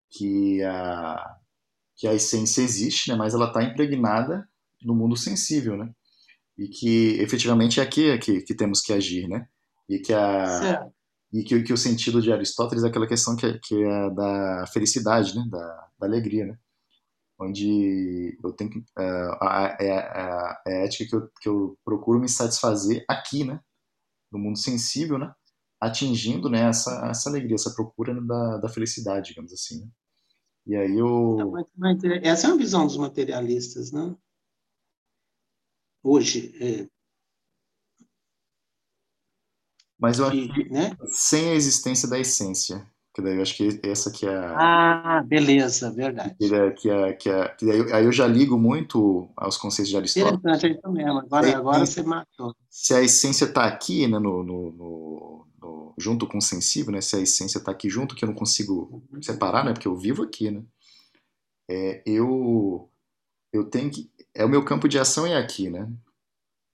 [0.09, 1.37] que a,
[1.97, 3.16] que a essência existe, né?
[3.16, 4.49] Mas ela está impregnada
[4.83, 5.93] no mundo sensível, né?
[6.59, 9.46] E que efetivamente é aqui que, que temos que agir, né?
[9.88, 10.92] E que a certo.
[11.32, 15.34] e que, que, o sentido de Aristóteles é aquela questão que, que é da felicidade,
[15.34, 15.44] né?
[15.50, 16.59] Da, da alegria, né?
[17.42, 22.20] onde eu tenho que, uh, a, a, a, a, ética que eu, que eu procuro
[22.20, 23.61] me satisfazer aqui, né,
[24.30, 25.32] no mundo sensível, né,
[25.80, 29.88] atingindo, né, essa, essa alegria, essa procura da, da felicidade, digamos assim, né.
[30.64, 31.38] E aí eu...
[32.22, 34.14] Essa é uma visão dos materialistas, né?
[36.03, 36.86] Hoje, é...
[39.98, 40.96] Mas eu acho que né?
[41.07, 42.84] sem a existência da essência,
[43.14, 45.18] que daí eu acho que essa que é a...
[45.18, 46.34] Ah, beleza, verdade.
[46.36, 49.90] Que, é, que, é, que, é, que daí, aí eu já ligo muito aos conceitos
[49.90, 50.40] de Aristóteles.
[50.40, 51.18] Interessante, é isso mesmo.
[51.20, 52.57] Agora, aí, agora você matou.
[52.68, 57.00] Se a essência está aqui, né, no, no, no, no, junto com o sensível, né,
[57.00, 59.22] se a essência está aqui junto, que eu não consigo uhum.
[59.22, 60.64] separar, né, porque eu vivo aqui, né,
[61.70, 62.90] é, eu,
[63.53, 64.11] eu tenho que...
[64.35, 65.89] É o meu campo de ação é aqui, né?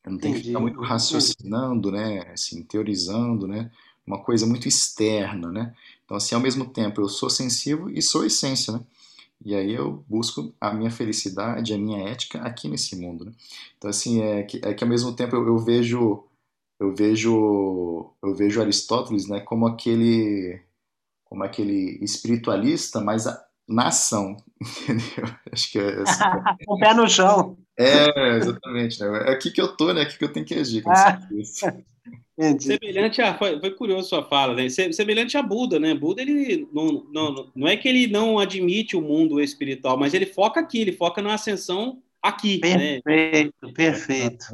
[0.05, 3.71] Eu não tenho que ficar muito raciocinando, né, assim, teorizando, né,
[4.07, 5.75] uma coisa muito externa, né?
[6.05, 8.81] Então, assim, ao mesmo tempo, eu sou sensível e sou essência, né?
[9.45, 13.33] E aí eu busco a minha felicidade, a minha ética aqui nesse mundo, né?
[13.77, 16.25] Então, assim, é que, é que ao mesmo tempo eu, eu vejo
[16.81, 20.61] eu vejo eu vejo Aristóteles, né, como aquele
[21.25, 24.37] como aquele espiritualista, mas a, na ação,
[24.83, 25.35] entendeu?
[25.53, 26.25] Acho que é assim,
[26.67, 27.57] o pé no chão.
[27.79, 29.01] É, exatamente.
[29.01, 29.25] Né?
[29.29, 30.01] É aqui que eu tô, né?
[30.01, 30.83] É aqui que eu tenho que agir.
[30.87, 31.21] Ah.
[32.61, 33.37] Semelhante a.
[33.37, 34.69] Foi, foi curioso sua fala, né?
[34.69, 35.93] Semelhante a Buda, né?
[35.93, 40.25] Buda, ele não, não, não é que ele não admite o mundo espiritual, mas ele
[40.25, 42.59] foca aqui, ele foca na ascensão aqui.
[42.59, 43.73] Perfeito, né?
[43.75, 44.47] perfeito.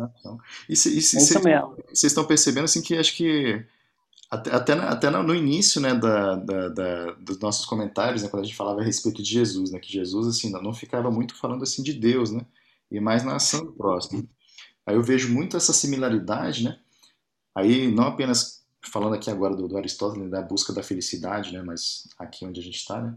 [0.66, 3.62] E, se, e se, vocês estão percebendo assim que acho que
[4.34, 8.46] até, até, até no início né, da, da, da, dos nossos comentários, né, quando a
[8.46, 11.82] gente falava a respeito de Jesus, né, que Jesus assim, não ficava muito falando assim
[11.82, 12.44] de Deus, né,
[12.90, 14.28] e mais na ação do próximo.
[14.86, 16.78] Aí eu vejo muito essa similaridade, né,
[17.54, 22.08] Aí, não apenas falando aqui agora do, do Aristóteles, da busca da felicidade, né, mas
[22.18, 23.16] aqui onde a gente está, né,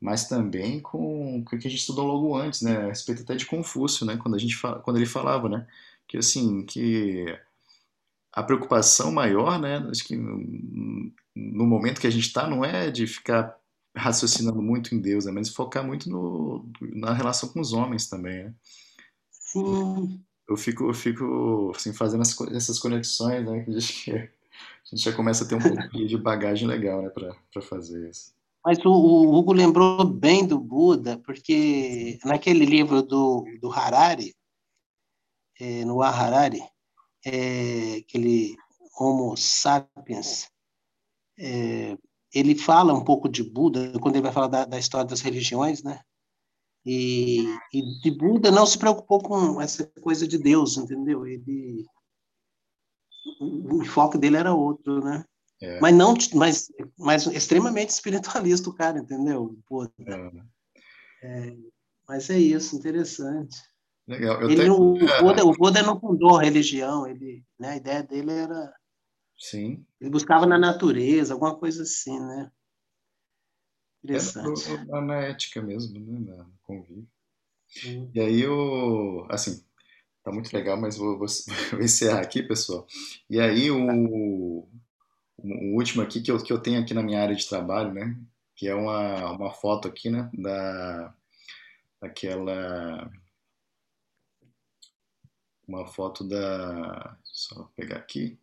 [0.00, 3.46] mas também com o que a gente estudou logo antes, né, a respeito até de
[3.46, 5.66] Confúcio, né, quando, a gente fala, quando ele falava, né,
[6.06, 7.26] que assim, que
[8.34, 13.06] a preocupação maior, né, acho que no, momento que a gente está, não é de
[13.06, 13.56] ficar
[13.96, 18.44] raciocinando muito em Deus, né, mas focar muito no, na relação com os homens também,
[18.44, 18.54] né.
[19.30, 23.64] Sim eu fico, eu fico assim, fazendo essas conexões, né?
[23.64, 28.10] Que a gente já começa a ter um pouquinho de bagagem legal, né, para fazer
[28.10, 28.34] isso.
[28.64, 34.34] Mas o, o, Hugo lembrou bem do Buda, porque naquele livro do, do Harari,
[35.60, 36.62] é, no Harari,
[37.24, 38.56] é, aquele
[38.98, 40.48] Homo sapiens,
[41.38, 41.96] é,
[42.32, 45.82] ele fala um pouco de Buda, quando ele vai falar da, da história das religiões,
[45.82, 46.00] né?
[46.86, 51.26] E, e de Buda não se preocupou com essa coisa de Deus, entendeu?
[51.26, 51.86] Ele
[53.40, 55.24] o, o foco dele era outro, né?
[55.62, 55.80] É.
[55.80, 59.56] Mas não, mas, mas extremamente espiritualista o cara, entendeu?
[60.00, 60.54] É.
[61.26, 61.56] É,
[62.06, 63.56] mas é isso, interessante.
[64.06, 64.42] Legal.
[64.42, 64.74] Eu ele, tenho...
[64.74, 68.74] o, Buda, o Buda não fundou religião, ele, né, a ideia dele era.
[69.36, 69.84] Sim.
[70.00, 72.50] Ele buscava na natureza, alguma coisa assim, né?
[74.04, 74.70] Interessante.
[74.70, 76.36] É na, na, ética mesmo, né?
[76.36, 77.08] No convívio.
[77.86, 78.10] Hum.
[78.14, 79.64] E aí eu, assim,
[80.22, 81.26] tá muito legal, mas vou, vou,
[81.72, 82.86] vou, encerrar aqui, pessoal.
[83.28, 84.68] E aí o,
[85.38, 88.14] o último aqui que eu, que eu tenho aqui na minha área de trabalho, né?
[88.54, 90.30] Que é uma, uma foto aqui, né?
[90.34, 91.14] Da,
[92.00, 93.10] daquela...
[95.66, 97.16] Uma foto da...
[97.24, 98.38] Só pegar aqui.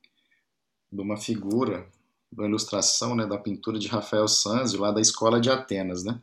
[0.91, 1.89] De uma figura
[2.31, 6.21] da ilustração, né, da pintura de Rafael Sanzio, lá da Escola de Atenas, né?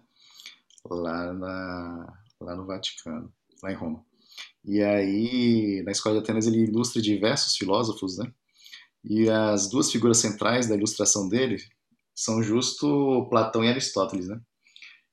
[0.88, 3.32] Lá, na, lá no Vaticano,
[3.62, 4.04] lá em Roma.
[4.64, 8.32] E aí, na Escola de Atenas, ele ilustra diversos filósofos, né?
[9.04, 11.58] E as duas figuras centrais da ilustração dele
[12.14, 14.40] são justo Platão e Aristóteles, né?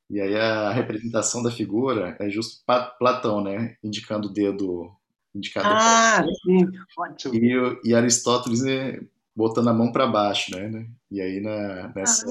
[0.09, 3.77] E aí a representação da figura é justo Platão, né?
[3.83, 4.95] Indicando o dedo
[5.35, 5.71] indicador.
[5.73, 6.67] Ah, sim,
[6.97, 7.35] ótimo.
[7.35, 8.99] E, e Aristóteles né,
[9.35, 10.87] botando a mão para baixo, né, né?
[11.11, 12.25] E aí na, nessa,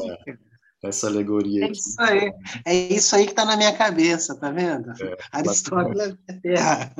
[0.83, 1.67] nessa alegoria.
[1.67, 2.33] É isso aí.
[2.65, 4.91] É isso aí que está na minha cabeça, tá vendo?
[4.91, 6.93] É, Aristóteles é terra.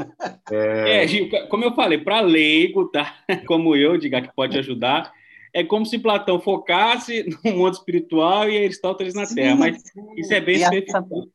[0.51, 1.05] É...
[1.05, 3.15] é, Gil, como eu falei, para leigo, tá?
[3.47, 5.13] Como eu, diga que pode ajudar.
[5.57, 10.01] É como se Platão focasse no mundo espiritual e Aristóteles na sim, Terra, mas sim.
[10.17, 11.31] isso é bem específico.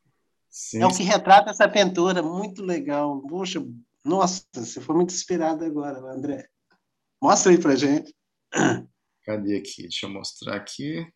[0.76, 3.22] É o que retrata essa pintura, muito legal.
[3.22, 3.64] Puxa,
[4.10, 6.50] nossa, você foi muito inspirado agora, André.
[7.22, 8.14] Mostra aí pra gente.
[9.24, 9.84] Cadê aqui?
[9.84, 11.08] Deixa eu mostrar aqui.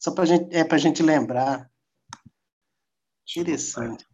[0.00, 1.70] Só para gente, é para a gente lembrar.
[3.36, 4.04] Interessante.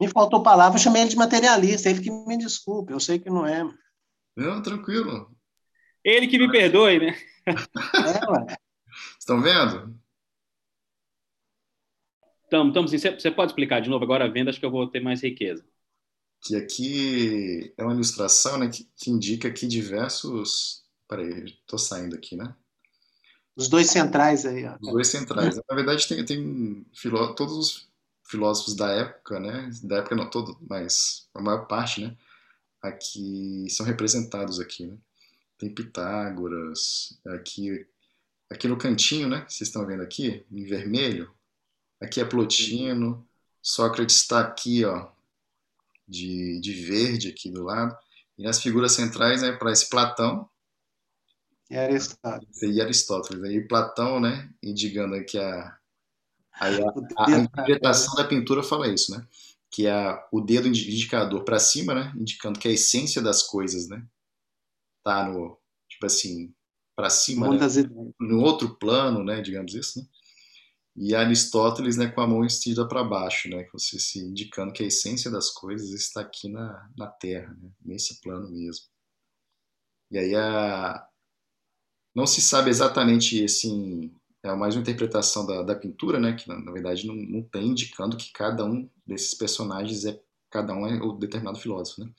[0.00, 3.30] Me faltou palavra, eu chamei ele de materialista, ele que me desculpe, eu sei que
[3.30, 3.62] não é.
[4.36, 5.34] Não, tranquilo.
[6.04, 7.16] Ele que me perdoe, né?
[7.46, 8.56] É, ué.
[9.18, 10.01] Estão vendo?
[12.52, 12.98] Estamos, estamos sim.
[12.98, 15.64] Você pode explicar de novo agora a venda, acho que eu vou ter mais riqueza.
[16.42, 20.84] Que aqui é uma ilustração né, que, que indica aqui diversos.
[21.08, 22.54] Peraí, estou saindo aqui, né?
[23.56, 24.66] Os dois centrais aí.
[24.66, 24.76] Ó.
[24.82, 25.56] Os dois centrais.
[25.56, 27.32] Na verdade, tem, tem filó...
[27.32, 27.88] todos os
[28.24, 29.70] filósofos da época, né?
[29.82, 32.14] Da época não todo, mas a maior parte, né?
[32.82, 34.98] Aqui são representados aqui, né?
[35.56, 37.86] Tem Pitágoras, aqui,
[38.50, 39.46] aqui no cantinho, né?
[39.48, 41.32] Vocês estão vendo aqui, em vermelho,
[42.02, 43.26] Aqui é Plotino.
[43.62, 45.08] Sócrates está aqui, ó,
[46.06, 47.96] de, de verde aqui do lado.
[48.36, 50.48] E nas figuras centrais, né, para esse Platão.
[51.70, 52.62] E Aristóteles.
[52.62, 53.44] E Aristóteles.
[53.44, 55.78] Aí Platão, né, indicando que a,
[56.54, 59.26] a, a, a interpretação da pintura fala isso, né?
[59.70, 62.12] Que é o dedo indicador para cima, né?
[62.16, 64.04] Indicando que a essência das coisas, né?
[65.04, 65.56] Tá no,
[65.88, 66.52] tipo assim,
[66.96, 67.58] para cima, né?
[68.20, 69.40] no outro plano, né?
[69.40, 70.06] Digamos isso, né?
[70.94, 74.86] E Aristóteles né, com a mão estendida para baixo, né, você se indicando que a
[74.86, 78.86] essência das coisas está aqui na, na Terra, né, nesse plano mesmo.
[80.10, 81.06] E aí a,
[82.14, 86.58] não se sabe exatamente assim, é mais uma interpretação da, da pintura, né, que na,
[86.60, 90.20] na verdade não, não tem indicando que cada um desses personagens é
[90.50, 92.10] cada um é o determinado filósofo, né?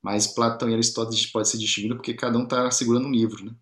[0.00, 3.54] Mas Platão e Aristóteles pode ser distinguido porque cada um está segurando um livro, né?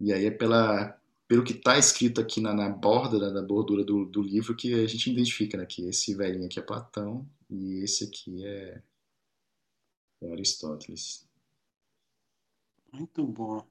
[0.00, 0.96] E aí é pela
[1.34, 4.72] pelo que está escrito aqui na, na borda, da, da bordura do, do, livro, que
[4.72, 8.80] a gente identifica né, que esse velhinho aqui é Platão e esse aqui é,
[10.22, 11.28] é Aristóteles.
[12.92, 13.66] Muito bom.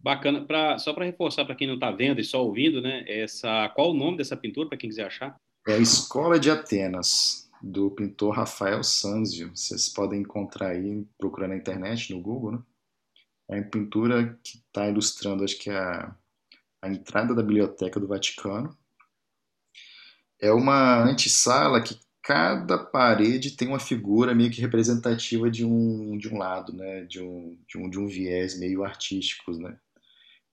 [0.00, 0.46] Bacana.
[0.46, 3.04] Pra, só para reforçar para quem não está vendo e só ouvindo, né?
[3.06, 5.38] Essa, qual o nome dessa pintura, para quem quiser achar?
[5.68, 9.54] É a Escola de Atenas, do pintor Rafael Sanzio.
[9.54, 12.62] Vocês podem encontrar aí, procurando na internet, no Google, né?
[13.50, 16.16] É uma pintura que está ilustrando, acho que é a
[16.84, 18.76] a entrada da Biblioteca do Vaticano.
[20.40, 26.28] É uma antessala que cada parede tem uma figura meio que representativa de um, de
[26.28, 27.04] um lado, né?
[27.04, 29.52] de, um, de, um, de um viés meio artístico.
[29.52, 29.78] Né?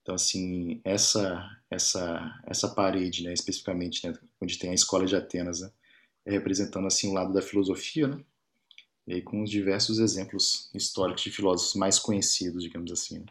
[0.00, 5.60] Então, assim, essa, essa, essa parede, né, especificamente, né, onde tem a Escola de Atenas,
[5.60, 5.70] né,
[6.26, 8.22] é representando assim o lado da filosofia, né?
[9.06, 13.20] e aí com os diversos exemplos históricos de filósofos mais conhecidos, digamos assim.
[13.20, 13.26] Né?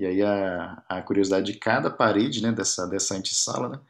[0.00, 3.80] E aí a, a curiosidade de cada parede né, dessa, dessa antessala né,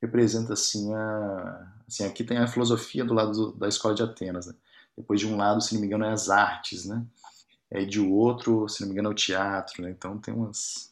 [0.00, 4.46] representa assim, a, assim, aqui tem a filosofia do lado do, da escola de Atenas.
[4.46, 4.54] Né?
[4.96, 7.04] Depois de um lado, se não me engano, é as artes, né?
[7.70, 9.90] E de outro, se não me engano, é o teatro, né?
[9.90, 10.90] Então tem umas,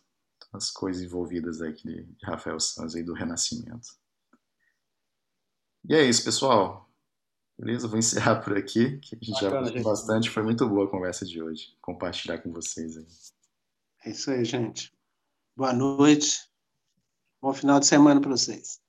[0.53, 3.97] umas coisas envolvidas aí de, de Rafael Sanz aí do Renascimento.
[5.89, 6.87] E é isso, pessoal.
[7.59, 7.89] Beleza?
[7.89, 10.29] Vou encerrar por aqui, que a gente Bacana, já falou bastante.
[10.29, 11.75] Foi muito boa a conversa de hoje.
[11.81, 13.07] Compartilhar com vocês aí.
[14.07, 14.93] É isso aí, gente.
[15.57, 16.49] Boa noite.
[17.43, 18.81] Bom final de semana para vocês.